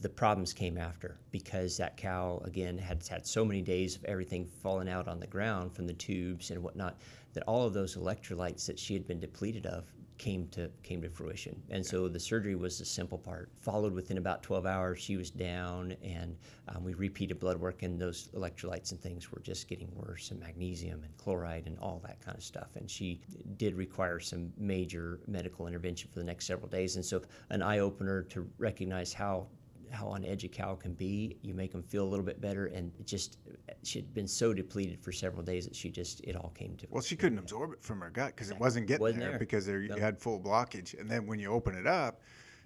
the 0.00 0.08
problems 0.08 0.52
came 0.52 0.78
after 0.78 1.18
because 1.30 1.76
that 1.76 1.96
cow 1.96 2.40
again 2.44 2.78
had 2.78 3.06
had 3.06 3.26
so 3.26 3.44
many 3.44 3.62
days 3.62 3.96
of 3.96 4.04
everything 4.04 4.46
falling 4.62 4.88
out 4.88 5.08
on 5.08 5.20
the 5.20 5.26
ground 5.26 5.74
from 5.74 5.86
the 5.86 5.92
tubes 5.92 6.50
and 6.50 6.62
whatnot 6.62 6.98
that 7.32 7.44
all 7.46 7.66
of 7.66 7.74
those 7.74 7.96
electrolytes 7.96 8.66
that 8.66 8.78
she 8.78 8.94
had 8.94 9.06
been 9.06 9.20
depleted 9.20 9.66
of 9.66 9.92
came 10.18 10.48
to 10.48 10.70
came 10.82 11.02
to 11.02 11.10
fruition. 11.10 11.60
And 11.70 11.84
so 11.84 12.08
the 12.08 12.18
surgery 12.18 12.54
was 12.54 12.78
the 12.78 12.84
simple 12.84 13.18
part. 13.18 13.50
Followed 13.60 13.92
within 13.92 14.18
about 14.18 14.42
12 14.42 14.64
hours 14.66 14.98
she 14.98 15.16
was 15.16 15.30
down 15.30 15.94
and 16.02 16.36
um, 16.68 16.84
we 16.84 16.94
repeated 16.94 17.38
blood 17.38 17.58
work 17.58 17.82
and 17.82 18.00
those 18.00 18.28
electrolytes 18.28 18.92
and 18.92 19.00
things 19.00 19.30
were 19.30 19.40
just 19.40 19.68
getting 19.68 19.90
worse 19.94 20.30
and 20.30 20.40
magnesium 20.40 21.02
and 21.02 21.16
chloride 21.18 21.66
and 21.66 21.78
all 21.78 22.00
that 22.04 22.20
kind 22.24 22.36
of 22.36 22.42
stuff. 22.42 22.68
And 22.76 22.90
she 22.90 23.20
did 23.56 23.74
require 23.74 24.18
some 24.18 24.52
major 24.56 25.20
medical 25.26 25.66
intervention 25.66 26.08
for 26.12 26.18
the 26.18 26.24
next 26.24 26.46
several 26.46 26.68
days. 26.68 26.96
And 26.96 27.04
so 27.04 27.22
an 27.50 27.62
eye-opener 27.62 28.22
to 28.22 28.48
recognize 28.58 29.12
how 29.12 29.48
how 29.90 30.06
on 30.08 30.24
edge 30.24 30.44
a 30.44 30.48
cow 30.48 30.74
can 30.74 30.94
be. 30.94 31.36
You 31.42 31.54
make 31.54 31.72
them 31.72 31.82
feel 31.82 32.04
a 32.04 32.08
little 32.08 32.24
bit 32.24 32.40
better, 32.40 32.66
and 32.66 32.92
it 32.98 33.06
just 33.06 33.38
she'd 33.82 34.12
been 34.14 34.28
so 34.28 34.52
depleted 34.52 35.00
for 35.02 35.12
several 35.12 35.42
days 35.42 35.64
that 35.66 35.74
she 35.76 35.90
just 35.90 36.20
it 36.24 36.36
all 36.36 36.50
came 36.54 36.76
to. 36.76 36.86
well, 36.90 37.02
she 37.02 37.16
couldn't 37.16 37.38
absorb 37.38 37.72
it 37.72 37.82
from 37.82 38.00
her 38.00 38.10
gut 38.10 38.28
because 38.34 38.50
it 38.50 38.58
wasn't 38.58 38.86
getting 38.86 39.00
Wasn't 39.02 39.20
there, 39.20 39.30
there. 39.30 39.38
because 39.38 39.66
there, 39.66 39.80
you 39.80 39.92
had 39.94 40.18
full 40.20 40.40
blockage. 40.40 40.98
And 40.98 41.10
then 41.10 41.26
when 41.26 41.38
you 41.38 41.50
open 41.50 41.74
it 41.76 41.86
up, 41.86 42.20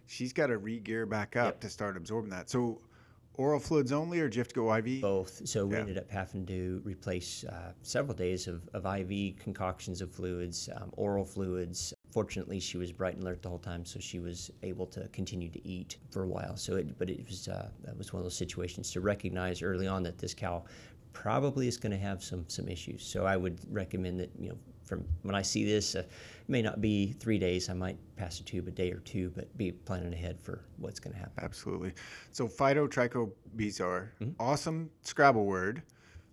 she's 0.07 0.33
got 0.33 0.49
to 0.49 0.59
re-gear 0.59 1.07
back 1.07 1.37
up 1.37 1.47
Yep. 1.55 1.61
to 1.61 1.69
start 1.71 1.97
absorbing 1.97 2.31
that. 2.31 2.51
So 2.51 2.81
oral 3.35 3.61
fluids 3.61 3.93
only, 3.93 4.21
or 4.21 4.29
do 4.29 4.37
you 4.37 4.41
have 4.41 4.49
to 4.49 4.55
go 4.55 4.75
IV? 4.75 5.01
both. 5.01 5.47
So 5.49 5.67
we 5.67 5.75
Yeah. 5.75 5.81
ended 5.81 5.99
up 5.99 6.11
having 6.11 6.45
to 6.47 6.83
replace 6.85 7.45
uh, 7.45 7.73
several 7.83 8.15
days 8.15 8.47
of, 8.49 8.69
of 8.75 8.85
IV 8.87 9.37
concoctions 9.39 10.01
of 10.03 10.11
fluids, 10.13 10.69
um, 10.77 10.91
oral 10.97 11.25
fluids. 11.25 11.95
Fortunately, 12.11 12.59
she 12.61 12.77
was 12.77 12.91
bright 12.93 13.15
and 13.15 13.23
alert 13.23 13.43
the 13.43 13.49
whole 13.49 13.59
time, 13.59 13.85
so 13.85 14.01
she 14.01 14.19
was 14.19 14.51
able 14.63 14.87
to 14.87 15.07
continue 15.09 15.49
to 15.51 15.67
eat 15.67 15.97
for 16.11 16.23
a 16.25 16.27
while. 16.27 16.57
So, 16.57 16.77
it, 16.77 16.99
but 16.99 17.09
it 17.09 17.25
was 17.27 17.49
uh, 17.49 17.71
that 17.85 17.97
was 17.97 18.13
one 18.13 18.21
of 18.21 18.25
those 18.25 18.37
situations 18.37 18.91
to 18.93 19.01
recognize 19.01 19.63
early 19.63 19.87
on 19.87 20.03
that 20.03 20.19
this 20.19 20.35
cow 20.35 20.65
probably 21.13 21.67
is 21.69 21.77
going 21.77 21.93
to 21.93 21.99
have 21.99 22.23
some 22.23 22.45
some 22.49 22.69
issues. 22.69 23.05
So 23.05 23.27
I 23.27 23.37
would 23.37 23.59
recommend 23.71 24.19
that 24.21 24.31
you 24.39 24.49
know 24.51 24.59
from 24.85 25.05
when 25.23 25.37
I 25.37 25.43
see 25.43 25.65
this, 25.65 25.95
uh, 25.95 26.01
it 26.01 26.09
may 26.49 26.63
not 26.63 26.81
be 26.81 27.13
three 27.21 27.39
days. 27.39 27.71
I 27.71 27.75
might 27.75 27.97
pass 28.17 28.41
a 28.41 28.43
tube 28.43 28.67
a 28.67 28.73
day 28.73 28.91
or 28.91 28.99
two, 28.99 29.31
but 29.37 29.57
be 29.57 29.71
planning 29.71 30.13
ahead 30.13 30.41
for 30.43 30.65
what's 30.79 30.99
going 30.99 31.13
to 31.15 31.19
happen. 31.21 31.45
Absolutely. 31.45 31.93
So 32.33 32.49
phytotrichobezoar, 32.49 34.09
Mm-hmm. 34.21 34.31
awesome 34.41 34.91
Scrabble 35.03 35.45
word, 35.47 35.83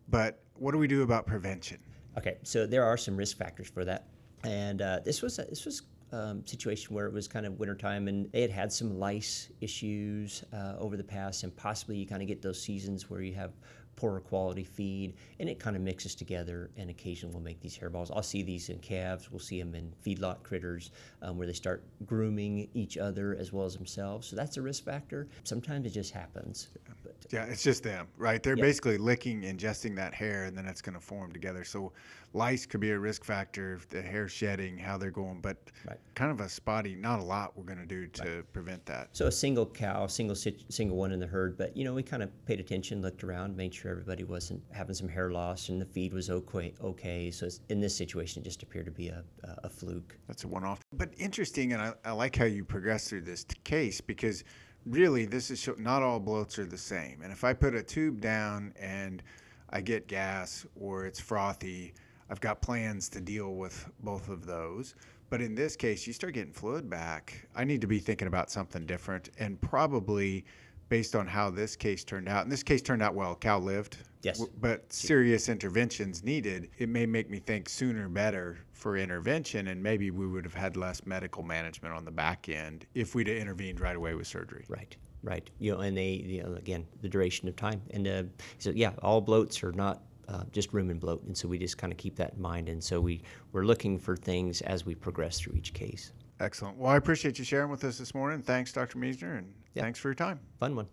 but 0.10 0.41
what 0.55 0.72
do 0.72 0.77
we 0.79 0.88
do 0.88 1.03
about 1.03 1.27
prevention? 1.27 1.77
Okay, 2.17 2.38
so 2.41 2.65
there 2.65 2.84
are 2.84 2.98
some 2.98 3.15
risk 3.15 3.38
factors 3.38 3.69
for 3.69 3.86
that, 3.86 4.07
and 4.44 4.82
uh, 4.82 5.00
this 5.03 5.22
was 5.22 5.39
a, 5.39 5.46
this 5.46 5.65
was 5.65 5.84
um, 6.12 6.46
situation 6.46 6.96
where 6.96 7.06
it 7.06 7.13
was 7.13 7.27
kind 7.27 7.46
of 7.46 7.60
wintertime 7.60 8.08
and 8.08 8.32
they 8.32 8.41
had 8.41 8.51
had 8.51 8.72
some 8.72 8.98
lice 8.98 9.50
issues 9.60 10.44
uh, 10.53 10.75
over 10.79 10.96
the 10.96 11.03
past, 11.03 11.44
and 11.44 11.56
possibly 11.56 11.98
you 11.98 12.06
kind 12.06 12.22
of 12.22 12.27
get 12.27 12.41
those 12.41 12.62
seasons 12.62 13.10
where 13.10 13.22
you 13.22 13.34
have 13.34 13.51
poorer 13.98 14.20
quality 14.22 14.63
feed, 14.63 15.15
and 15.39 15.50
it 15.50 15.60
kind 15.60 15.75
of 15.75 15.82
mixes 15.82 16.15
together. 16.15 16.70
And 16.77 16.89
occasionally 16.89 17.34
we'll 17.34 17.44
make 17.44 17.60
these 17.60 17.77
hairballs. 17.77 18.10
I'll 18.15 18.24
see 18.24 18.44
these 18.44 18.70
in 18.70 18.77
calves. 18.79 19.29
We'll 19.29 19.39
see 19.39 19.60
them 19.60 19.75
in 19.75 19.91
feedlot 20.06 20.44
critters 20.44 20.91
um, 21.22 21.38
where 21.38 21.48
they 21.48 21.53
start 21.53 21.84
grooming 22.06 22.70
each 22.74 22.98
other 22.98 23.36
as 23.38 23.51
well 23.51 23.65
as 23.65 23.75
themselves. 23.75 24.27
So 24.27 24.36
that's 24.36 24.56
a 24.56 24.62
risk 24.62 24.85
factor. 24.85 25.27
Sometimes 25.44 25.85
it 25.85 25.90
just 25.90 26.14
happens. 26.14 26.70
But 27.03 27.16
Yeah, 27.31 27.46
it's 27.46 27.64
just 27.64 27.83
them, 27.83 28.07
right? 28.18 28.42
They're 28.42 28.55
basically 28.55 28.98
licking, 28.98 29.42
ingesting 29.42 29.96
that 29.96 30.14
hair, 30.14 30.46
and 30.46 30.55
then 30.55 30.68
it's 30.68 30.81
going 30.81 30.96
to 30.96 31.01
form 31.01 31.33
together. 31.33 31.64
So 31.64 31.92
lice 32.37 32.65
could 32.65 32.79
be 32.79 32.91
a 32.91 33.00
risk 33.00 33.23
factor, 33.23 33.79
the 33.89 34.01
hair 34.01 34.27
shedding, 34.27 34.77
how 34.77 34.97
they're 34.97 35.11
going, 35.11 35.41
but 35.41 35.57
Right. 35.87 36.00
kind 36.15 36.31
of 36.31 36.39
a 36.39 36.50
spotty, 36.50 36.95
not 36.95 37.19
a 37.19 37.23
lot 37.23 37.57
we're 37.57 37.63
going 37.63 37.79
to 37.79 37.85
do 37.85 38.07
to 38.07 38.43
prevent 38.53 38.85
that. 38.85 39.09
So 39.11 39.27
a 39.27 39.31
single 39.31 39.65
cow, 39.65 40.07
single 40.07 40.35
single 40.35 40.97
one 40.97 41.11
in 41.11 41.19
the 41.19 41.27
herd, 41.27 41.57
but 41.57 41.75
you 41.75 41.83
know 41.83 41.93
we 41.93 42.03
kind 42.03 42.21
of 42.23 42.29
paid 42.45 42.59
attention, 42.59 43.01
looked 43.01 43.23
around, 43.23 43.57
made 43.57 43.73
sure 43.73 43.91
everybody 43.91 44.23
wasn't 44.23 44.61
having 44.71 44.95
some 44.95 45.07
hair 45.07 45.31
loss, 45.31 45.69
and 45.69 45.81
the 45.81 45.85
feed 45.85 46.13
was 46.13 46.29
okay. 46.29 46.73
Okay, 46.81 47.31
so 47.31 47.45
it's, 47.47 47.61
in 47.69 47.79
this 47.79 47.95
situation, 47.95 48.41
it 48.41 48.45
just 48.45 48.63
appeared 48.63 48.85
to 48.85 48.91
be 48.91 49.09
a, 49.09 49.23
a 49.63 49.69
fluke. 49.69 50.17
That's 50.27 50.43
a 50.43 50.47
one 50.47 50.63
off. 50.63 50.81
But 50.93 51.13
interesting, 51.17 51.73
and 51.73 51.81
I, 51.81 51.93
I 52.05 52.11
like 52.11 52.35
how 52.35 52.45
you 52.45 52.63
progress 52.63 53.09
through 53.09 53.21
this 53.21 53.45
case 53.63 54.00
because 54.00 54.43
really 54.85 55.25
this 55.25 55.51
is 55.51 55.59
show, 55.59 55.75
not 55.77 56.03
all 56.03 56.19
bloats 56.19 56.57
are 56.59 56.65
the 56.65 56.77
same. 56.77 57.21
And 57.23 57.31
if 57.31 57.43
I 57.43 57.53
put 57.53 57.75
a 57.75 57.83
tube 57.83 58.21
down 58.21 58.73
and 58.79 59.23
I 59.69 59.81
get 59.81 60.07
gas 60.07 60.65
or 60.75 61.05
it's 61.05 61.19
frothy, 61.19 61.93
I've 62.29 62.42
got 62.42 62.61
plans 62.61 63.09
to 63.09 63.22
deal 63.22 63.55
with 63.55 63.90
both 64.01 64.29
of 64.29 64.46
those. 64.46 64.96
But 65.29 65.42
in 65.42 65.55
this 65.55 65.75
case, 65.75 66.07
you 66.07 66.13
start 66.13 66.33
getting 66.33 66.53
fluid 66.53 66.90
back. 66.90 67.48
I 67.55 67.63
need 67.66 67.81
to 67.81 67.87
be 67.87 68.00
thinking 68.00 68.27
about 68.27 68.50
something 68.50 68.85
different 68.85 69.29
and 69.40 69.59
probably 69.59 70.46
based 70.90 71.16
on 71.18 71.27
how 71.27 71.50
this 71.50 71.75
case 71.75 72.05
turned 72.05 72.29
out. 72.29 72.44
And 72.44 72.51
this 72.51 72.63
case 72.63 72.81
turned 72.81 73.01
out 73.01 73.13
well. 73.13 73.35
Cow 73.35 73.59
lived. 73.59 73.98
Yes. 74.24 74.37
W- 74.40 74.57
But 74.61 74.92
serious 74.92 75.50
interventions 75.50 76.24
needed. 76.24 76.70
It 76.77 76.87
may 76.87 77.05
make 77.05 77.29
me 77.29 77.40
think 77.40 77.68
sooner 77.68 78.07
better 78.07 78.59
for 78.72 78.96
intervention, 78.96 79.68
and 79.68 79.83
maybe 79.83 80.11
we 80.11 80.25
would 80.27 80.46
have 80.46 80.53
had 80.53 80.77
less 80.77 81.05
medical 81.05 81.44
management 81.44 81.94
on 81.94 82.05
the 82.05 82.11
back 82.11 82.48
end 82.48 82.85
if 82.96 83.16
we'd 83.16 83.27
have 83.27 83.35
intervened 83.37 83.81
right 83.81 83.98
away 83.98 84.13
with 84.16 84.27
surgery. 84.27 84.63
Right, 84.70 84.96
right. 85.24 85.50
You 85.59 85.74
know, 85.74 85.79
and 85.81 85.98
they, 85.98 86.11
you 86.11 86.44
know, 86.44 86.53
again, 86.53 86.85
the 87.01 87.09
duration 87.09 87.50
of 87.50 87.55
time, 87.57 87.81
and 87.92 88.07
uh, 88.07 88.24
so 88.59 88.70
yeah, 88.70 88.92
all 89.01 89.22
bloats 89.22 89.61
are 89.63 89.74
not. 89.74 90.03
Uh, 90.27 90.44
just 90.51 90.74
and 90.90 91.00
bloat, 91.00 91.24
and 91.24 91.37
so 91.37 91.48
we 91.48 91.57
just 91.57 91.77
kind 91.77 91.94
of 91.94 91.98
keep 91.98 92.16
that 92.18 92.33
in 92.33 92.42
mind, 92.42 92.68
and 92.68 92.83
so 92.83 93.00
we 93.00 93.22
we're 93.53 93.63
looking 93.63 93.98
for 93.98 94.18
things 94.18 94.61
as 94.63 94.85
we 94.85 94.94
progress 94.94 95.40
through 95.40 95.53
each 95.55 95.74
case. 95.74 96.11
Excellent. 96.42 96.77
Well, 96.77 96.92
I 96.92 96.98
appreciate 96.98 97.40
you 97.40 97.46
sharing 97.46 97.72
with 97.72 97.83
us 97.85 97.98
this 97.98 98.13
morning. 98.13 98.42
Thanks, 98.42 98.74
Dr. 98.74 99.00
Miesner, 99.00 99.37
and 99.37 99.53
Yeah. 99.74 99.83
thanks 99.83 100.00
for 100.00 100.09
your 100.09 100.16
time. 100.16 100.40
Fun 100.59 100.75
one. 100.75 100.87